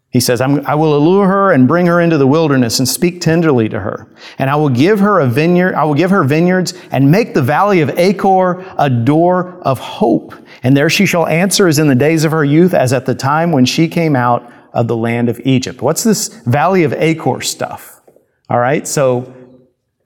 He 0.10 0.22
says, 0.22 0.40
I 0.40 0.74
will 0.74 0.96
allure 0.96 1.28
her 1.28 1.52
and 1.52 1.68
bring 1.68 1.86
her 1.86 2.00
into 2.00 2.18
the 2.18 2.26
wilderness 2.26 2.80
and 2.80 2.88
speak 2.88 3.20
tenderly 3.20 3.68
to 3.70 3.82
her. 3.82 4.10
And 4.40 4.50
I 4.50 4.56
will 4.56 4.70
give 4.70 5.02
her 5.02 5.20
a 5.20 5.28
vineyard, 5.28 5.76
I 5.76 5.84
will 5.84 5.94
give 5.94 6.12
her 6.12 6.24
vineyards 6.24 6.74
and 6.92 7.12
make 7.12 7.34
the 7.34 7.42
valley 7.42 7.82
of 7.82 7.90
Achor 8.00 8.66
a 8.80 8.90
door 8.90 9.62
of 9.64 9.80
hope. 9.80 10.34
And 10.64 10.78
there 10.78 10.90
she 10.90 11.06
shall 11.06 11.28
answer 11.28 11.68
as 11.68 11.78
in 11.78 11.90
the 11.90 11.94
days 11.94 12.24
of 12.24 12.32
her 12.32 12.46
youth, 12.46 12.74
as 12.74 12.94
at 12.94 13.06
the 13.06 13.14
time 13.14 13.52
when 13.52 13.66
she 13.66 13.90
came 13.90 14.16
out 14.16 14.52
of 14.72 14.88
the 14.88 14.96
land 14.96 15.28
of 15.28 15.42
Egypt. 15.44 15.82
What's 15.82 16.04
this 16.04 16.30
valley 16.46 16.84
of 16.84 16.94
Achor 16.94 17.42
stuff? 17.42 18.02
All 18.50 18.60
right. 18.60 18.88
So 18.88 19.34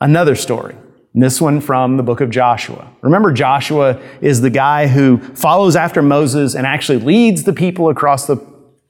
Another 0.01 0.35
story. 0.35 0.75
And 1.13 1.21
This 1.21 1.39
one 1.39 1.61
from 1.61 1.97
the 1.97 2.03
book 2.03 2.21
of 2.21 2.31
Joshua. 2.31 2.91
Remember, 3.01 3.31
Joshua 3.31 4.01
is 4.19 4.41
the 4.41 4.49
guy 4.49 4.87
who 4.87 5.19
follows 5.35 5.75
after 5.75 6.01
Moses 6.01 6.55
and 6.55 6.65
actually 6.65 6.97
leads 6.97 7.43
the 7.43 7.53
people 7.53 7.89
across 7.89 8.25
the 8.25 8.37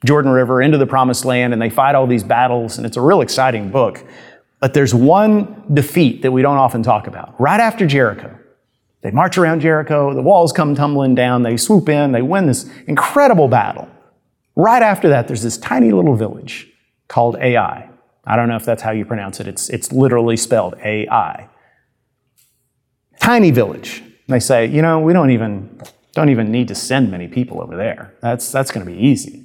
Jordan 0.04 0.32
River 0.32 0.62
into 0.62 0.78
the 0.78 0.86
promised 0.86 1.24
land, 1.24 1.52
and 1.52 1.60
they 1.60 1.70
fight 1.70 1.94
all 1.94 2.06
these 2.06 2.24
battles, 2.24 2.78
and 2.78 2.86
it's 2.86 2.96
a 2.96 3.00
real 3.00 3.20
exciting 3.20 3.70
book. 3.70 4.02
But 4.58 4.74
there's 4.74 4.94
one 4.94 5.62
defeat 5.72 6.22
that 6.22 6.32
we 6.32 6.42
don't 6.42 6.56
often 6.56 6.82
talk 6.82 7.06
about. 7.06 7.38
Right 7.40 7.60
after 7.60 7.86
Jericho, 7.86 8.36
they 9.02 9.10
march 9.10 9.36
around 9.36 9.60
Jericho, 9.60 10.14
the 10.14 10.22
walls 10.22 10.52
come 10.52 10.74
tumbling 10.74 11.14
down, 11.14 11.42
they 11.42 11.56
swoop 11.56 11.88
in, 11.88 12.12
they 12.12 12.22
win 12.22 12.46
this 12.46 12.68
incredible 12.86 13.48
battle. 13.48 13.88
Right 14.56 14.82
after 14.82 15.08
that, 15.10 15.28
there's 15.28 15.42
this 15.42 15.58
tiny 15.58 15.92
little 15.92 16.14
village 16.16 16.68
called 17.08 17.36
Ai. 17.36 17.91
I 18.24 18.36
don't 18.36 18.48
know 18.48 18.56
if 18.56 18.64
that's 18.64 18.82
how 18.82 18.92
you 18.92 19.04
pronounce 19.04 19.40
it. 19.40 19.48
It's, 19.48 19.68
it's 19.68 19.92
literally 19.92 20.36
spelled 20.36 20.74
A 20.84 21.08
I. 21.08 21.48
Tiny 23.20 23.50
village. 23.50 24.02
They 24.28 24.40
say, 24.40 24.66
you 24.66 24.82
know, 24.82 25.00
we 25.00 25.12
don't 25.12 25.30
even, 25.30 25.80
don't 26.12 26.28
even 26.28 26.50
need 26.50 26.68
to 26.68 26.74
send 26.74 27.10
many 27.10 27.28
people 27.28 27.60
over 27.60 27.76
there. 27.76 28.14
That's, 28.22 28.52
that's 28.52 28.70
going 28.70 28.86
to 28.86 28.92
be 28.92 28.98
easy. 28.98 29.44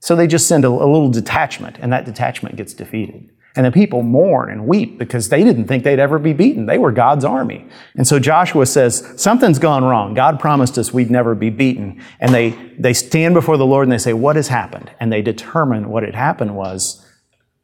So 0.00 0.16
they 0.16 0.26
just 0.26 0.46
send 0.46 0.64
a, 0.64 0.68
a 0.68 0.70
little 0.70 1.10
detachment, 1.10 1.76
and 1.80 1.92
that 1.92 2.04
detachment 2.04 2.56
gets 2.56 2.72
defeated. 2.72 3.30
And 3.56 3.66
the 3.66 3.72
people 3.72 4.02
mourn 4.02 4.50
and 4.50 4.68
weep 4.68 4.98
because 4.98 5.30
they 5.30 5.42
didn't 5.42 5.66
think 5.66 5.82
they'd 5.82 5.98
ever 5.98 6.18
be 6.18 6.32
beaten. 6.32 6.66
They 6.66 6.78
were 6.78 6.92
God's 6.92 7.24
army. 7.24 7.66
And 7.96 8.06
so 8.06 8.20
Joshua 8.20 8.66
says, 8.66 9.12
something's 9.16 9.58
gone 9.58 9.82
wrong. 9.82 10.14
God 10.14 10.38
promised 10.38 10.78
us 10.78 10.92
we'd 10.92 11.10
never 11.10 11.34
be 11.34 11.50
beaten. 11.50 12.00
And 12.20 12.32
they, 12.32 12.50
they 12.78 12.92
stand 12.92 13.34
before 13.34 13.56
the 13.56 13.66
Lord 13.66 13.84
and 13.84 13.92
they 13.92 13.98
say, 13.98 14.12
what 14.12 14.36
has 14.36 14.48
happened? 14.48 14.92
And 15.00 15.12
they 15.12 15.22
determine 15.22 15.88
what 15.88 16.04
had 16.04 16.14
happened 16.14 16.54
was 16.54 17.04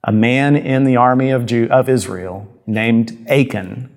a 0.04 0.12
man 0.12 0.54
in 0.54 0.84
the 0.84 0.96
army 0.96 1.30
of, 1.30 1.46
Jew, 1.46 1.66
of 1.70 1.88
Israel 1.88 2.46
named 2.66 3.26
Achan 3.28 3.90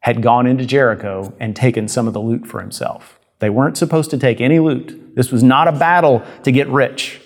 had 0.00 0.22
gone 0.22 0.46
into 0.46 0.64
Jericho 0.64 1.34
and 1.38 1.54
taken 1.54 1.86
some 1.86 2.08
of 2.08 2.14
the 2.14 2.20
loot 2.20 2.46
for 2.46 2.60
himself. 2.60 3.20
They 3.38 3.50
weren't 3.50 3.76
supposed 3.76 4.10
to 4.10 4.18
take 4.18 4.40
any 4.40 4.58
loot. 4.58 5.14
This 5.14 5.30
was 5.30 5.42
not 5.42 5.68
a 5.68 5.72
battle 5.72 6.22
to 6.44 6.50
get 6.50 6.66
rich. 6.68 7.20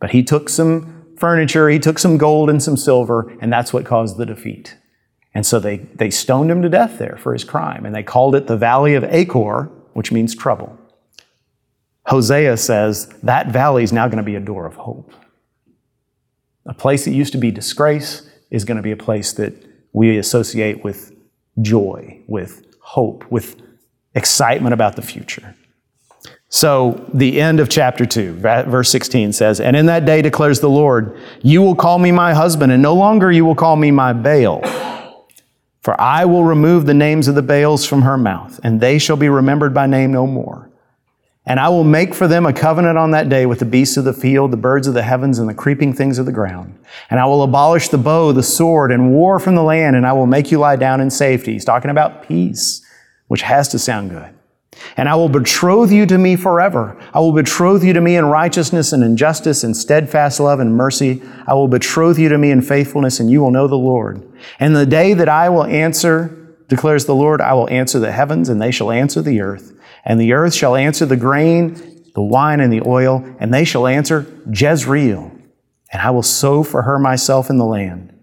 But 0.00 0.10
he 0.10 0.22
took 0.22 0.48
some 0.48 1.04
furniture, 1.16 1.68
he 1.68 1.78
took 1.78 1.98
some 1.98 2.18
gold 2.18 2.50
and 2.50 2.62
some 2.62 2.76
silver, 2.76 3.32
and 3.40 3.52
that's 3.52 3.72
what 3.72 3.84
caused 3.84 4.16
the 4.16 4.26
defeat. 4.26 4.76
And 5.34 5.44
so 5.44 5.58
they, 5.58 5.78
they 5.78 6.10
stoned 6.10 6.50
him 6.50 6.62
to 6.62 6.68
death 6.68 6.98
there 6.98 7.18
for 7.18 7.32
his 7.32 7.44
crime, 7.44 7.84
and 7.84 7.94
they 7.94 8.02
called 8.02 8.34
it 8.34 8.46
the 8.46 8.56
Valley 8.56 8.94
of 8.94 9.04
Achor, 9.04 9.70
which 9.92 10.10
means 10.10 10.34
trouble. 10.34 10.78
Hosea 12.06 12.56
says 12.56 13.08
that 13.22 13.48
valley 13.48 13.82
is 13.82 13.92
now 13.92 14.06
going 14.06 14.18
to 14.18 14.22
be 14.22 14.36
a 14.36 14.40
door 14.40 14.64
of 14.64 14.76
hope. 14.76 15.12
A 16.66 16.74
place 16.74 17.04
that 17.04 17.12
used 17.12 17.32
to 17.32 17.38
be 17.38 17.50
disgrace 17.50 18.28
is 18.50 18.64
going 18.64 18.76
to 18.76 18.82
be 18.82 18.92
a 18.92 18.96
place 18.96 19.32
that 19.34 19.54
we 19.92 20.18
associate 20.18 20.84
with 20.84 21.12
joy, 21.60 22.20
with 22.26 22.66
hope, 22.80 23.30
with 23.30 23.60
excitement 24.14 24.74
about 24.74 24.96
the 24.96 25.02
future. 25.02 25.54
So, 26.48 27.04
the 27.12 27.40
end 27.40 27.58
of 27.58 27.68
chapter 27.68 28.06
2, 28.06 28.34
verse 28.34 28.88
16 28.90 29.32
says, 29.32 29.60
And 29.60 29.76
in 29.76 29.86
that 29.86 30.04
day 30.04 30.22
declares 30.22 30.60
the 30.60 30.70
Lord, 30.70 31.18
you 31.42 31.60
will 31.60 31.74
call 31.74 31.98
me 31.98 32.12
my 32.12 32.34
husband, 32.34 32.70
and 32.70 32.80
no 32.80 32.94
longer 32.94 33.32
you 33.32 33.44
will 33.44 33.56
call 33.56 33.76
me 33.76 33.90
my 33.90 34.12
Baal. 34.12 34.62
For 35.80 36.00
I 36.00 36.24
will 36.24 36.44
remove 36.44 36.86
the 36.86 36.94
names 36.94 37.28
of 37.28 37.34
the 37.34 37.42
Baals 37.42 37.84
from 37.84 38.02
her 38.02 38.16
mouth, 38.16 38.60
and 38.62 38.80
they 38.80 38.98
shall 38.98 39.16
be 39.16 39.28
remembered 39.28 39.74
by 39.74 39.86
name 39.86 40.12
no 40.12 40.26
more. 40.26 40.70
And 41.48 41.60
I 41.60 41.68
will 41.68 41.84
make 41.84 42.12
for 42.12 42.26
them 42.26 42.44
a 42.44 42.52
covenant 42.52 42.98
on 42.98 43.12
that 43.12 43.28
day 43.28 43.46
with 43.46 43.60
the 43.60 43.64
beasts 43.64 43.96
of 43.96 44.04
the 44.04 44.12
field, 44.12 44.50
the 44.50 44.56
birds 44.56 44.88
of 44.88 44.94
the 44.94 45.02
heavens, 45.04 45.38
and 45.38 45.48
the 45.48 45.54
creeping 45.54 45.92
things 45.92 46.18
of 46.18 46.26
the 46.26 46.32
ground. 46.32 46.76
And 47.08 47.20
I 47.20 47.26
will 47.26 47.44
abolish 47.44 47.88
the 47.88 47.98
bow, 47.98 48.32
the 48.32 48.42
sword, 48.42 48.90
and 48.90 49.12
war 49.12 49.38
from 49.38 49.54
the 49.54 49.62
land, 49.62 49.94
and 49.94 50.04
I 50.04 50.12
will 50.12 50.26
make 50.26 50.50
you 50.50 50.58
lie 50.58 50.74
down 50.74 51.00
in 51.00 51.08
safety. 51.08 51.52
He's 51.52 51.64
talking 51.64 51.90
about 51.90 52.26
peace, 52.26 52.84
which 53.28 53.42
has 53.42 53.68
to 53.68 53.78
sound 53.78 54.10
good. 54.10 54.34
And 54.96 55.08
I 55.08 55.14
will 55.14 55.28
betroth 55.28 55.92
you 55.92 56.04
to 56.06 56.18
me 56.18 56.34
forever. 56.34 57.00
I 57.14 57.20
will 57.20 57.32
betroth 57.32 57.84
you 57.84 57.92
to 57.92 58.00
me 58.00 58.16
in 58.16 58.26
righteousness 58.26 58.92
and 58.92 59.04
in 59.04 59.16
justice 59.16 59.62
and 59.62 59.76
steadfast 59.76 60.40
love 60.40 60.58
and 60.60 60.76
mercy. 60.76 61.22
I 61.46 61.54
will 61.54 61.68
betroth 61.68 62.18
you 62.18 62.28
to 62.28 62.38
me 62.38 62.50
in 62.50 62.60
faithfulness, 62.60 63.20
and 63.20 63.30
you 63.30 63.40
will 63.40 63.52
know 63.52 63.68
the 63.68 63.76
Lord. 63.76 64.20
And 64.58 64.74
the 64.74 64.84
day 64.84 65.14
that 65.14 65.28
I 65.28 65.48
will 65.48 65.64
answer, 65.64 66.56
declares 66.68 67.06
the 67.06 67.14
Lord, 67.14 67.40
I 67.40 67.54
will 67.54 67.70
answer 67.70 68.00
the 68.00 68.12
heavens, 68.12 68.48
and 68.48 68.60
they 68.60 68.72
shall 68.72 68.90
answer 68.90 69.22
the 69.22 69.40
earth. 69.40 69.72
And 70.06 70.20
the 70.20 70.32
earth 70.32 70.54
shall 70.54 70.76
answer 70.76 71.04
the 71.04 71.16
grain, 71.16 72.04
the 72.14 72.22
wine, 72.22 72.60
and 72.60 72.72
the 72.72 72.82
oil, 72.86 73.24
and 73.40 73.52
they 73.52 73.64
shall 73.64 73.86
answer 73.86 74.26
Jezreel. 74.50 75.32
And 75.92 76.00
I 76.00 76.10
will 76.10 76.22
sow 76.22 76.62
for 76.62 76.82
her 76.82 76.98
myself 76.98 77.50
in 77.50 77.58
the 77.58 77.64
land, 77.64 78.16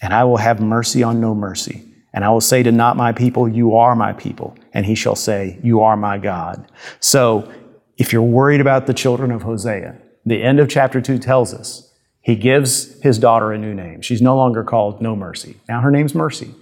and 0.00 0.14
I 0.14 0.24
will 0.24 0.38
have 0.38 0.60
mercy 0.60 1.02
on 1.02 1.20
no 1.20 1.34
mercy. 1.34 1.84
And 2.14 2.24
I 2.24 2.30
will 2.30 2.40
say 2.40 2.62
to 2.62 2.72
not 2.72 2.96
my 2.96 3.12
people, 3.12 3.48
You 3.48 3.76
are 3.76 3.94
my 3.94 4.12
people. 4.14 4.56
And 4.72 4.86
he 4.86 4.94
shall 4.94 5.14
say, 5.14 5.58
You 5.62 5.82
are 5.82 5.96
my 5.96 6.18
God. 6.18 6.70
So 7.00 7.52
if 7.98 8.12
you're 8.12 8.22
worried 8.22 8.60
about 8.60 8.86
the 8.86 8.94
children 8.94 9.30
of 9.30 9.42
Hosea, 9.42 9.96
the 10.24 10.42
end 10.42 10.60
of 10.60 10.68
chapter 10.68 11.00
2 11.00 11.18
tells 11.18 11.52
us 11.52 11.92
he 12.20 12.36
gives 12.36 13.00
his 13.02 13.18
daughter 13.18 13.52
a 13.52 13.58
new 13.58 13.74
name. 13.74 14.00
She's 14.00 14.22
no 14.22 14.36
longer 14.36 14.64
called 14.64 15.00
No 15.00 15.14
Mercy. 15.14 15.56
Now 15.68 15.80
her 15.80 15.90
name's 15.90 16.14
Mercy. 16.14 16.54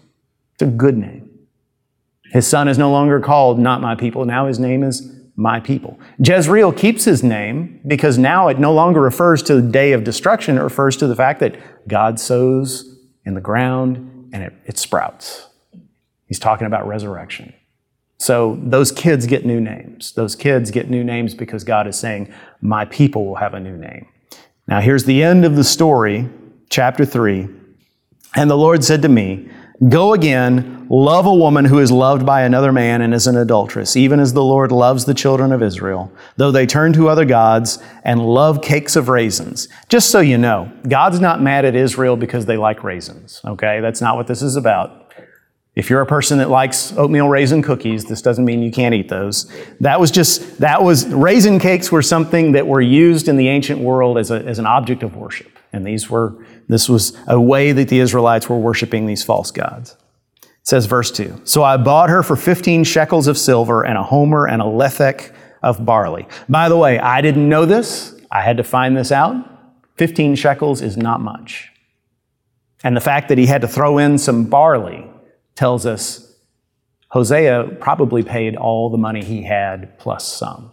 It's 0.55 0.63
a 0.63 0.67
good 0.67 0.97
name. 0.97 1.26
His 2.33 2.47
son 2.47 2.69
is 2.69 2.79
no 2.79 2.91
longer 2.91 3.21
called 3.21 3.59
Not 3.59 3.81
My 3.81 3.95
People. 3.95 4.25
Now 4.25 4.47
his 4.47 4.59
name 4.59 4.83
is 4.83 5.11
My 5.37 5.61
People. 5.61 5.99
Jezreel 6.19 6.73
keeps 6.73 7.05
his 7.05 7.23
name 7.23 7.81
because 7.87 8.19
now 8.19 8.49
it 8.49 8.59
no 8.59 8.73
longer 8.73 9.01
refers 9.01 9.43
to 9.45 9.55
the 9.55 9.69
day 9.71 9.93
of 9.93 10.05
destruction. 10.05 10.59
It 10.59 10.63
refers 10.63 10.97
to 10.99 11.07
the 11.07 11.17
fact 11.17 11.41
that 11.41 11.89
God 11.89 12.19
sows 12.19 12.99
in 13.25 13.35
the 13.35 13.41
ground 13.41 14.31
and 14.33 14.43
it, 14.43 14.53
it 14.65 14.79
sprouts. 14.79 15.49
He's 16.27 16.39
talking 16.39 16.67
about 16.67 16.87
resurrection. 16.87 17.55
So 18.19 18.59
those 18.63 18.91
kids 18.91 19.27
get 19.27 19.45
new 19.45 19.61
names. 19.61 20.13
Those 20.13 20.35
kids 20.35 20.71
get 20.71 20.89
new 20.89 21.05
names 21.05 21.35
because 21.35 21.65
God 21.65 21.87
is 21.87 21.97
saying, 21.97 22.33
My 22.61 22.85
people 22.87 23.27
will 23.27 23.37
have 23.37 23.55
a 23.55 23.61
new 23.61 23.77
name. 23.77 24.09
Now 24.67 24.81
here's 24.81 25.05
the 25.05 25.23
end 25.23 25.45
of 25.45 25.55
the 25.55 25.65
story, 25.65 26.29
chapter 26.71 27.05
3. 27.05 27.49
And 28.35 28.51
the 28.51 28.57
Lord 28.57 28.85
said 28.85 29.03
to 29.03 29.09
me, 29.09 29.49
Go 29.91 30.15
again, 30.15 30.87
love 30.89 31.27
a 31.27 31.35
woman 31.35 31.67
who 31.67 31.81
is 31.81 31.93
loved 31.93 32.25
by 32.25 32.43
another 32.43 32.73
man 32.73 33.03
and 33.03 33.13
is 33.13 33.27
an 33.27 33.37
adulteress, 33.37 33.95
even 33.95 34.21
as 34.21 34.33
the 34.33 34.43
Lord 34.43 34.73
loves 34.73 35.05
the 35.05 35.13
children 35.13 35.53
of 35.53 35.63
Israel, 35.63 36.11
though 36.37 36.51
they 36.51 36.65
turn 36.65 36.95
to 36.95 37.11
other 37.11 37.27
gods 37.27 37.79
and 38.03 38.25
love 38.25 38.63
cakes 38.63 38.97
of 38.97 39.11
raisins. 39.11 39.69
Just 39.91 40.11
so 40.11 40.21
you 40.21 40.39
know, 40.39 40.73
God's 40.89 41.21
not 41.21 41.43
mad 41.43 41.67
at 41.67 41.77
Israel 41.77 42.17
because 42.17 42.47
they 42.47 42.57
like 42.57 42.85
raisins, 42.85 43.43
okay? 43.45 43.81
That's 43.81 44.01
not 44.01 44.17
what 44.17 44.29
this 44.29 44.41
is 44.41 44.57
about. 44.57 45.13
If 45.75 45.91
you're 45.91 46.01
a 46.01 46.07
person 46.07 46.39
that 46.39 46.49
likes 46.49 46.95
oatmeal 46.97 47.29
raisin 47.29 47.61
cookies, 47.61 48.07
this 48.07 48.23
doesn't 48.23 48.47
mean 48.47 48.63
you 48.63 48.73
can't 48.73 48.95
eat 48.95 49.11
those. 49.11 49.53
That 49.81 50.01
was 50.01 50.11
just, 50.11 50.59
that 50.61 50.83
was, 50.83 51.07
raisin 51.09 51.59
cakes 51.59 51.93
were 51.93 52.01
something 52.01 52.53
that 52.53 52.67
were 52.67 52.81
used 52.81 53.29
in 53.29 53.37
the 53.37 53.49
ancient 53.49 53.81
world 53.81 54.17
as, 54.17 54.31
a, 54.31 54.37
as 54.37 54.59
an 54.59 54.65
object 54.65 55.03
of 55.03 55.17
worship. 55.17 55.51
And 55.75 55.87
these 55.87 56.09
were, 56.09 56.47
this 56.69 56.89
was 56.89 57.17
a 57.27 57.41
way 57.41 57.73
that 57.73 57.89
the 57.89 58.01
Israelites 58.01 58.49
were 58.49 58.59
worshiping 58.59 59.07
these 59.07 59.23
false 59.23 59.51
gods. 59.51 59.97
It 60.43 60.49
says, 60.63 60.87
verse 60.87 61.11
2 61.11 61.43
So 61.45 61.63
I 61.63 61.77
bought 61.77 62.11
her 62.11 62.23
for 62.23 62.37
15 62.37 62.85
shekels 62.85 63.27
of 63.27 63.39
silver 63.39 63.85
and 63.85 63.97
a 63.97 64.03
homer 64.03 64.47
and 64.47 64.61
a 64.61 64.65
lethek 64.65 65.33
of 65.63 65.85
barley. 65.85 66.27
By 66.49 66.69
the 66.69 66.77
way, 66.77 66.99
I 66.99 67.21
didn't 67.21 67.49
know 67.49 67.65
this. 67.65 68.15
I 68.31 68.43
had 68.43 68.57
to 68.57 68.65
find 68.65 68.97
this 68.97 69.13
out. 69.13 69.53
15 69.97 70.35
shekels 70.35 70.83
is 70.83 70.97
not 70.97 71.21
much. 71.21 71.71
And 72.85 72.97
the 72.97 73.01
fact 73.01 73.29
that 73.29 73.39
he 73.39 73.47
had 73.47 73.63
to 73.63 73.69
throw 73.69 73.99
in 73.99 74.19
some 74.19 74.45
barley 74.45 75.09
tells 75.55 75.87
us 75.87 76.35
Hosea 77.09 77.77
probably 77.81 78.23
paid 78.23 78.57
all 78.57 78.91
the 78.91 78.99
money 78.99 79.25
he 79.25 79.43
had 79.43 79.99
plus 79.99 80.31
some. 80.31 80.73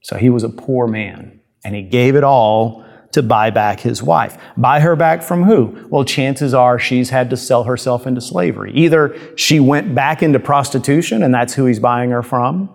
So 0.00 0.16
he 0.16 0.30
was 0.30 0.42
a 0.42 0.48
poor 0.48 0.86
man, 0.86 1.40
and 1.64 1.74
he 1.74 1.82
gave 1.82 2.16
it 2.16 2.24
all 2.24 2.85
to 3.12 3.22
buy 3.22 3.50
back 3.50 3.80
his 3.80 4.02
wife. 4.02 4.36
Buy 4.56 4.80
her 4.80 4.96
back 4.96 5.22
from 5.22 5.44
who? 5.44 5.86
Well, 5.88 6.04
chances 6.04 6.54
are 6.54 6.78
she's 6.78 7.10
had 7.10 7.30
to 7.30 7.36
sell 7.36 7.64
herself 7.64 8.06
into 8.06 8.20
slavery. 8.20 8.72
Either 8.74 9.16
she 9.36 9.60
went 9.60 9.94
back 9.94 10.22
into 10.22 10.38
prostitution 10.38 11.22
and 11.22 11.34
that's 11.34 11.54
who 11.54 11.66
he's 11.66 11.80
buying 11.80 12.10
her 12.10 12.22
from, 12.22 12.70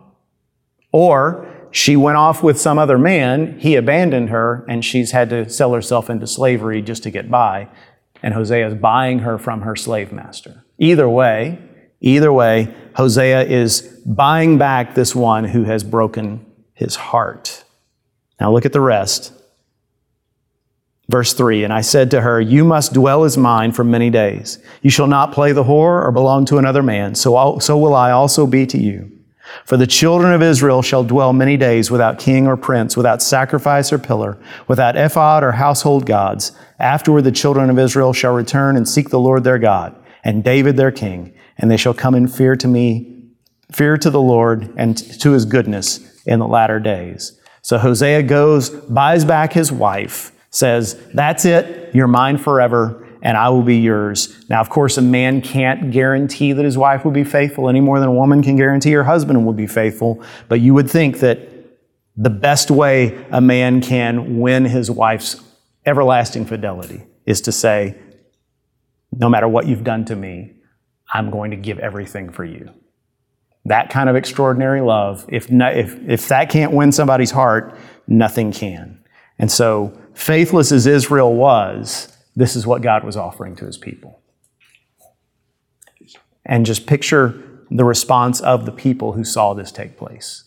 or 0.92 1.48
she 1.72 1.96
went 1.96 2.18
off 2.18 2.44
with 2.44 2.60
some 2.60 2.78
other 2.78 2.98
man, 2.98 3.58
he 3.60 3.76
abandoned 3.76 4.30
her, 4.30 4.66
and 4.68 4.84
she's 4.84 5.12
had 5.12 5.30
to 5.30 5.50
sell 5.50 5.74
herself 5.74 6.10
into 6.10 6.28
slavery 6.28 6.82
just 6.82 7.04
to 7.04 7.12
get 7.12 7.32
by. 7.32 7.70
And 8.22 8.34
Hosea 8.34 8.68
is 8.68 8.76
buying 8.76 9.20
her 9.20 9.38
from 9.38 9.62
her 9.62 9.76
slave 9.76 10.12
master. 10.12 10.66
Either 10.78 11.10
way, 11.10 11.60
either 12.02 12.32
way, 12.32 12.74
Hosea 12.96 13.44
is 13.44 13.82
buying 14.06 14.58
back 14.58 14.96
this 14.96 15.16
one 15.16 15.46
who 15.46 15.64
has 15.64 15.84
broken 15.84 16.46
his 16.74 16.96
heart. 16.96 17.64
Now 18.40 18.52
look 18.52 18.66
at 18.66 18.74
the 18.74 18.82
rest. 18.82 19.34
Verse 21.12 21.34
3 21.34 21.66
And 21.66 21.74
I 21.74 21.82
said 21.82 22.10
to 22.12 22.22
her, 22.22 22.40
You 22.40 22.64
must 22.64 22.94
dwell 22.94 23.26
as 23.26 23.38
mine 23.38 23.74
for 23.74 23.84
many 23.84 24.10
days. 24.10 24.60
You 24.82 24.90
shall 24.90 25.08
not 25.08 25.34
play 25.34 25.52
the 25.52 25.66
whore 25.66 26.04
or 26.06 26.12
belong 26.12 26.46
to 26.46 26.58
another 26.58 26.82
man, 26.82 27.16
so, 27.16 27.60
so 27.60 27.78
will 27.78 27.94
I 27.94 28.12
also 28.12 28.48
be 28.48 28.66
to 28.68 28.78
you. 28.78 29.12
For 29.66 29.76
the 29.76 29.88
children 29.88 30.32
of 30.32 30.42
Israel 30.42 30.82
shall 30.82 31.04
dwell 31.04 31.34
many 31.34 31.58
days 31.58 31.92
without 31.92 32.18
king 32.18 32.48
or 32.48 32.56
prince, 32.56 32.96
without 32.96 33.22
sacrifice 33.22 33.92
or 33.92 34.00
pillar, 34.00 34.38
without 34.70 34.96
ephod 34.96 35.44
or 35.44 35.52
household 35.52 36.06
gods. 36.06 36.54
Afterward, 36.80 37.24
the 37.24 37.32
children 37.34 37.70
of 37.70 37.78
Israel 37.78 38.14
shall 38.14 38.32
return 38.32 38.78
and 38.78 38.88
seek 38.88 39.10
the 39.10 39.20
Lord 39.20 39.44
their 39.44 39.60
God, 39.60 39.94
and 40.24 40.46
David 40.46 40.78
their 40.78 40.92
king, 40.92 41.34
and 41.58 41.70
they 41.70 41.76
shall 41.76 41.94
come 41.94 42.16
in 42.16 42.30
fear 42.30 42.56
to 42.56 42.68
me, 42.70 43.26
fear 43.70 43.98
to 43.98 44.10
the 44.10 44.22
Lord 44.22 44.74
and 44.78 44.98
to 45.20 45.32
his 45.32 45.44
goodness 45.44 46.24
in 46.26 46.40
the 46.40 46.48
latter 46.48 46.80
days. 46.80 47.38
So 47.62 47.78
Hosea 47.78 48.24
goes, 48.24 48.70
buys 48.70 49.26
back 49.26 49.52
his 49.52 49.74
wife, 49.74 50.32
says, 50.52 51.02
That's 51.14 51.46
it, 51.46 51.96
you're 51.96 52.08
mine 52.08 52.38
forever, 52.38 53.08
and 53.22 53.38
I 53.38 53.50
will 53.50 53.64
be 53.64 53.78
yours. 53.78 54.44
Now, 54.50 54.62
of 54.62 54.70
course, 54.70 54.98
a 54.98 55.02
man 55.02 55.42
can't 55.42 55.92
guarantee 55.92 56.54
that 56.54 56.66
his 56.66 56.78
wife 56.78 57.04
will 57.04 57.12
be 57.12 57.24
faithful 57.24 57.70
any 57.70 57.82
more 57.82 58.00
than 58.00 58.10
a 58.10 58.14
woman 58.14 58.44
can 58.44 58.56
guarantee 58.56 58.92
her 58.92 59.04
husband 59.04 59.46
will 59.46 59.54
be 59.54 59.68
faithful, 59.68 60.24
but 60.48 60.60
you 60.60 60.74
would 60.74 60.90
think 60.90 61.20
that 61.20 61.48
the 62.16 62.30
best 62.30 62.70
way 62.70 63.26
a 63.32 63.42
man 63.42 63.82
can 63.82 64.40
win 64.40 64.66
his 64.66 64.92
wife's 64.92 65.42
everlasting 65.86 66.46
fidelity 66.46 67.04
is 67.26 67.42
to 67.42 67.52
say, 67.52 67.98
No 69.12 69.30
matter 69.30 69.48
what 69.48 69.68
you've 69.68 69.84
done 69.84 70.06
to 70.06 70.16
me, 70.16 70.54
I'm 71.14 71.30
going 71.30 71.52
to 71.52 71.58
give 71.58 71.80
everything 71.80 72.32
for 72.32 72.44
you. 72.44 72.72
That 73.66 73.90
kind 73.90 74.10
of 74.10 74.16
extraordinary 74.16 74.82
love, 74.82 75.26
if, 75.30 75.52
if, 75.52 76.10
if 76.10 76.28
that 76.30 76.50
can't 76.50 76.72
win 76.72 76.92
somebody's 76.92 77.32
heart, 77.32 77.78
nothing 78.08 78.52
can. 78.52 79.04
And 79.38 79.52
so, 79.52 79.98
faithless 80.14 80.72
as 80.72 80.86
Israel 80.88 81.34
was, 81.34 82.16
this 82.36 82.56
is 82.56 82.66
what 82.66 82.82
God 82.82 83.04
was 83.04 83.18
offering 83.18 83.56
to 83.58 83.66
his 83.66 83.78
people. 83.78 84.22
And 86.46 86.66
just 86.66 86.88
picture 86.88 87.42
the 87.70 87.86
response 87.86 88.42
of 88.42 88.66
the 88.66 88.72
people 88.72 89.14
who 89.14 89.24
saw 89.24 89.54
this 89.54 89.72
take 89.72 89.98
place. 89.98 90.44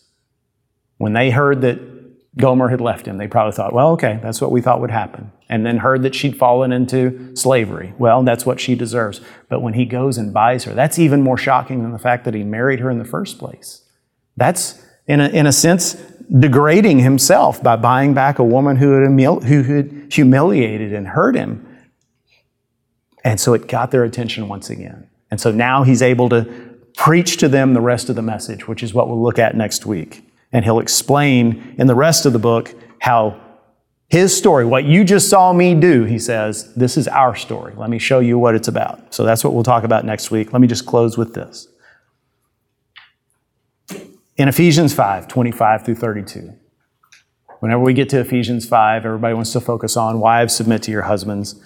When 0.97 1.13
they 1.13 1.31
heard 1.31 1.61
that 1.61 1.79
Gomer 2.37 2.69
had 2.69 2.81
left 2.81 3.07
him, 3.07 3.17
they 3.17 3.27
probably 3.27 3.53
thought, 3.53 3.73
well, 3.73 3.91
okay, 3.91 4.19
that's 4.21 4.41
what 4.41 4.51
we 4.51 4.61
thought 4.61 4.81
would 4.81 4.91
happen. 4.91 5.31
And 5.47 5.65
then 5.65 5.77
heard 5.77 6.03
that 6.03 6.13
she'd 6.13 6.37
fallen 6.37 6.71
into 6.71 7.35
slavery. 7.35 7.93
Well, 7.97 8.23
that's 8.23 8.45
what 8.45 8.59
she 8.59 8.75
deserves. 8.75 9.21
But 9.49 9.61
when 9.61 9.73
he 9.73 9.85
goes 9.85 10.17
and 10.17 10.33
buys 10.33 10.65
her, 10.65 10.73
that's 10.73 10.99
even 10.99 11.21
more 11.21 11.37
shocking 11.37 11.81
than 11.81 11.91
the 11.91 11.99
fact 11.99 12.25
that 12.25 12.33
he 12.33 12.43
married 12.43 12.79
her 12.79 12.89
in 12.89 12.99
the 12.99 13.05
first 13.05 13.39
place. 13.39 13.83
That's, 14.35 14.83
in 15.07 15.21
a, 15.21 15.29
in 15.29 15.47
a 15.47 15.51
sense, 15.51 15.95
degrading 16.39 16.99
himself 16.99 17.61
by 17.61 17.75
buying 17.75 18.13
back 18.13 18.39
a 18.39 18.43
woman 18.43 18.75
who 18.75 18.91
had, 19.01 19.43
who 19.43 19.63
had 19.63 20.07
humiliated 20.11 20.93
and 20.93 21.07
hurt 21.07 21.35
him. 21.35 21.65
And 23.23 23.39
so 23.39 23.53
it 23.53 23.67
got 23.67 23.91
their 23.91 24.03
attention 24.03 24.47
once 24.47 24.69
again. 24.69 25.09
And 25.31 25.41
so 25.41 25.51
now 25.51 25.83
he's 25.83 26.01
able 26.01 26.29
to 26.29 26.75
preach 26.95 27.37
to 27.37 27.47
them 27.47 27.73
the 27.73 27.81
rest 27.81 28.09
of 28.09 28.15
the 28.15 28.21
message, 28.21 28.67
which 28.67 28.83
is 28.83 28.93
what 28.93 29.07
we'll 29.07 29.21
look 29.21 29.39
at 29.39 29.55
next 29.55 29.85
week. 29.85 30.23
And 30.51 30.63
he'll 30.63 30.79
explain 30.79 31.75
in 31.77 31.87
the 31.87 31.95
rest 31.95 32.25
of 32.25 32.33
the 32.33 32.39
book 32.39 32.73
how 32.99 33.41
his 34.07 34.35
story, 34.35 34.65
what 34.65 34.85
you 34.85 35.03
just 35.03 35.29
saw 35.29 35.51
me 35.51 35.73
do, 35.73 36.03
he 36.03 36.19
says, 36.19 36.73
this 36.75 36.95
is 36.95 37.07
our 37.07 37.35
story. 37.35 37.73
Let 37.75 37.89
me 37.89 37.99
show 37.99 38.19
you 38.19 38.37
what 38.37 38.55
it's 38.55 38.67
about. 38.67 39.13
So 39.13 39.23
that's 39.23 39.43
what 39.43 39.53
we'll 39.53 39.63
talk 39.63 39.83
about 39.83 40.05
next 40.05 40.29
week. 40.31 40.53
Let 40.53 40.61
me 40.61 40.67
just 40.67 40.85
close 40.85 41.17
with 41.17 41.33
this. 41.33 41.67
In 44.37 44.47
Ephesians 44.47 44.93
5 44.93 45.27
25 45.27 45.85
through 45.85 45.95
32, 45.95 46.53
whenever 47.59 47.81
we 47.81 47.93
get 47.93 48.09
to 48.09 48.19
Ephesians 48.19 48.67
5, 48.67 49.05
everybody 49.05 49.33
wants 49.33 49.53
to 49.53 49.61
focus 49.61 49.95
on 49.95 50.19
wives, 50.19 50.55
submit 50.55 50.83
to 50.83 50.91
your 50.91 51.03
husbands. 51.03 51.61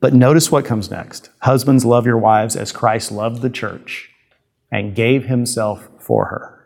But 0.00 0.12
notice 0.12 0.50
what 0.50 0.64
comes 0.64 0.90
next. 0.90 1.30
Husbands, 1.42 1.84
love 1.84 2.06
your 2.06 2.18
wives 2.18 2.56
as 2.56 2.72
Christ 2.72 3.12
loved 3.12 3.40
the 3.40 3.50
church 3.50 4.10
and 4.70 4.96
gave 4.96 5.26
himself 5.26 5.88
for 6.00 6.24
her 6.26 6.62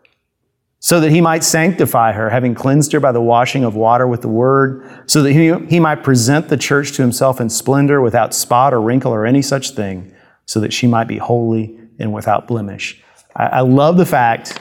so 0.79 1.01
that 1.01 1.11
he 1.11 1.21
might 1.21 1.43
sanctify 1.43 2.13
her, 2.13 2.31
having 2.31 2.55
cleansed 2.55 2.93
her 2.93 3.01
by 3.01 3.11
the 3.11 3.21
washing 3.21 3.65
of 3.65 3.75
water 3.75 4.07
with 4.07 4.23
the 4.23 4.29
word, 4.29 4.89
so 5.11 5.23
that 5.23 5.33
he, 5.33 5.53
he 5.67 5.81
might 5.81 6.05
present 6.05 6.49
the 6.49 6.57
church 6.57 6.93
to 6.93 7.03
himself 7.03 7.41
in 7.41 7.51
splendor, 7.51 8.01
without 8.01 8.33
spot 8.33 8.73
or 8.73 8.81
wrinkle 8.81 9.13
or 9.13 9.27
any 9.27 9.43
such 9.43 9.71
thing, 9.71 10.15
so 10.45 10.61
that 10.61 10.73
she 10.73 10.87
might 10.87 11.09
be 11.09 11.19
holy 11.19 11.77
and 11.99 12.13
without 12.13 12.47
blemish. 12.47 13.03
I, 13.35 13.47
I 13.47 13.61
love 13.63 13.97
the 13.97 14.07
fact 14.07 14.59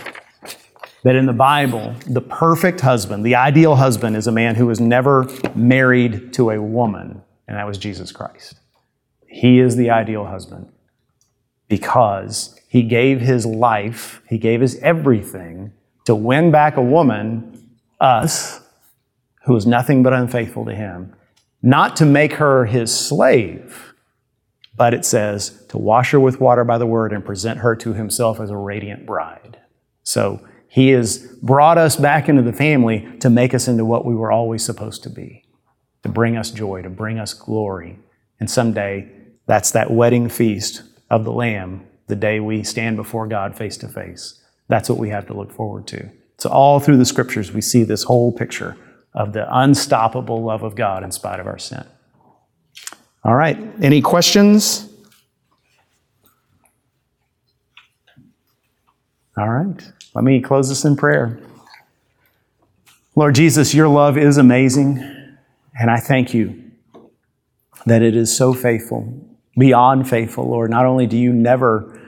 that 1.06 1.16
in 1.16 1.28
the 1.28 1.34
Bible, 1.34 1.94
the 2.08 2.20
perfect 2.20 2.82
husband, 2.82 3.24
the 3.24 3.36
ideal 3.36 3.76
husband, 3.76 4.18
is 4.18 4.26
a 4.26 4.32
man 4.32 4.56
who 4.56 4.66
was 4.66 4.80
never 4.80 5.28
married 5.54 6.34
to 6.34 6.50
a 6.50 6.60
woman, 6.60 7.22
and 7.48 7.56
that 7.56 7.68
was 7.68 7.78
Jesus 7.78 8.12
Christ. 8.12 8.56
He 9.28 9.60
is 9.60 9.76
the 9.76 9.92
ideal 9.92 10.26
husband 10.26 10.68
because 11.68 12.60
he 12.68 12.82
gave 12.82 13.22
his 13.22 13.46
life, 13.46 14.24
he 14.28 14.40
gave 14.40 14.62
his 14.62 14.78
everything 14.78 15.74
to 16.06 16.16
win 16.16 16.50
back 16.50 16.76
a 16.76 16.82
woman, 16.82 17.70
us, 18.02 18.62
who 19.44 19.54
was 19.54 19.68
nothing 19.68 20.02
but 20.02 20.12
unfaithful 20.12 20.66
to 20.66 20.74
him, 20.74 21.14
not 21.62 21.96
to 21.98 22.06
make 22.06 22.34
her 22.34 22.66
his 22.66 22.92
slave, 22.92 23.94
but 24.76 24.96
it 24.96 25.06
says 25.06 25.64
to 25.70 25.78
wash 25.78 26.10
her 26.10 26.20
with 26.20 26.42
water 26.42 26.64
by 26.64 26.80
the 26.80 26.88
word 26.88 27.14
and 27.14 27.24
present 27.24 27.60
her 27.60 27.76
to 27.76 27.94
himself 27.94 28.40
as 28.40 28.50
a 28.50 28.58
radiant 28.58 29.06
bride. 29.06 29.60
So 30.02 30.42
he 30.76 30.90
has 30.90 31.20
brought 31.42 31.78
us 31.78 31.96
back 31.96 32.28
into 32.28 32.42
the 32.42 32.52
family 32.52 33.08
to 33.22 33.30
make 33.30 33.54
us 33.54 33.70
into 33.70 33.86
what 33.86 34.04
we 34.04 34.14
were 34.14 34.30
always 34.30 34.62
supposed 34.62 35.04
to 35.04 35.10
be, 35.10 35.46
to 36.04 36.10
bring 36.10 36.36
us 36.36 36.52
joy, 36.52 36.82
to 36.82 36.90
bring 36.90 37.18
us 37.18 37.34
glory. 37.34 37.98
And 38.42 38.52
someday, 38.52 39.10
that's 39.48 39.72
that 39.72 39.90
wedding 39.90 40.28
feast 40.28 40.84
of 41.10 41.24
the 41.24 41.32
Lamb, 41.32 41.88
the 42.08 42.18
day 42.18 42.42
we 42.42 42.62
stand 42.64 42.98
before 42.98 43.26
God 43.26 43.58
face 43.58 43.78
to 43.78 43.88
face. 43.88 44.44
That's 44.68 44.90
what 44.90 44.98
we 44.98 45.08
have 45.12 45.26
to 45.28 45.34
look 45.34 45.54
forward 45.54 45.88
to. 45.88 46.10
So, 46.40 46.50
all 46.50 46.82
through 46.82 46.98
the 46.98 47.06
scriptures, 47.06 47.54
we 47.54 47.62
see 47.62 47.84
this 47.84 48.04
whole 48.04 48.34
picture 48.34 48.76
of 49.14 49.32
the 49.32 49.48
unstoppable 49.50 50.44
love 50.44 50.64
of 50.64 50.76
God 50.76 51.06
in 51.06 51.12
spite 51.14 51.40
of 51.40 51.48
our 51.48 51.58
sin. 51.58 51.86
All 53.24 53.36
right, 53.36 53.58
any 53.82 54.02
questions? 54.02 54.90
All 59.38 59.50
right, 59.50 59.82
let 60.16 60.24
me 60.24 60.40
close 60.40 60.70
this 60.70 60.86
in 60.86 60.96
prayer. 60.96 61.38
Lord 63.18 63.36
Jesus, 63.36 63.74
your 63.74 63.90
love 63.90 64.18
is 64.18 64.38
amazing, 64.38 64.98
and 65.78 65.92
I 65.92 65.98
thank 65.98 66.34
you 66.34 66.72
that 67.86 68.02
it 68.02 68.16
is 68.16 68.36
so 68.36 68.54
faithful, 68.54 69.14
beyond 69.58 70.10
faithful, 70.10 70.50
Lord. 70.50 70.72
Not 70.72 70.86
only 70.86 71.06
do 71.06 71.18
you 71.18 71.34
never 71.34 72.02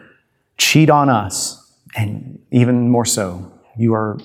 cheat 0.58 0.90
on 0.90 1.10
us, 1.10 1.70
and 1.98 2.40
even 2.50 2.90
more 2.90 3.04
so, 3.04 3.52
you 3.78 3.94
are 3.94 4.18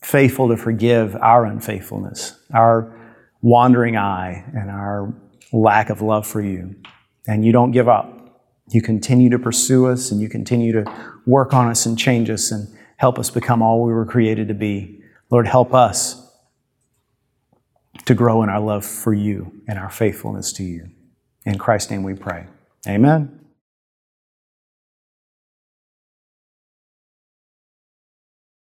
faithful 0.00 0.48
to 0.48 0.56
forgive 0.56 1.14
our 1.16 1.44
unfaithfulness, 1.44 2.40
our 2.54 2.98
wandering 3.42 3.94
eye, 3.94 4.42
and 4.54 4.70
our 4.70 5.12
lack 5.52 5.90
of 5.90 6.00
love 6.00 6.26
for 6.26 6.40
you. 6.40 6.74
And 7.28 7.44
you 7.44 7.52
don't 7.52 7.72
give 7.72 7.88
up. 7.90 8.40
You 8.70 8.80
continue 8.80 9.28
to 9.28 9.38
pursue 9.38 9.86
us 9.86 10.10
and 10.10 10.20
you 10.20 10.30
continue 10.30 10.72
to 10.72 11.10
work 11.26 11.52
on 11.52 11.68
us 11.68 11.84
and 11.84 11.98
change 11.98 12.30
us 12.30 12.50
and 12.50 12.68
help 13.02 13.18
us 13.18 13.30
become 13.30 13.62
all 13.62 13.82
we 13.82 13.92
were 13.92 14.06
created 14.06 14.46
to 14.46 14.54
be. 14.54 15.02
Lord, 15.28 15.48
help 15.48 15.74
us 15.74 16.30
to 18.04 18.14
grow 18.14 18.44
in 18.44 18.48
our 18.48 18.60
love 18.60 18.84
for 18.86 19.12
you 19.12 19.60
and 19.66 19.76
our 19.76 19.90
faithfulness 19.90 20.52
to 20.52 20.62
you. 20.62 20.88
In 21.44 21.58
Christ's 21.58 21.90
name 21.90 22.04
we 22.04 22.14
pray. 22.14 22.46
Amen. 22.86 23.41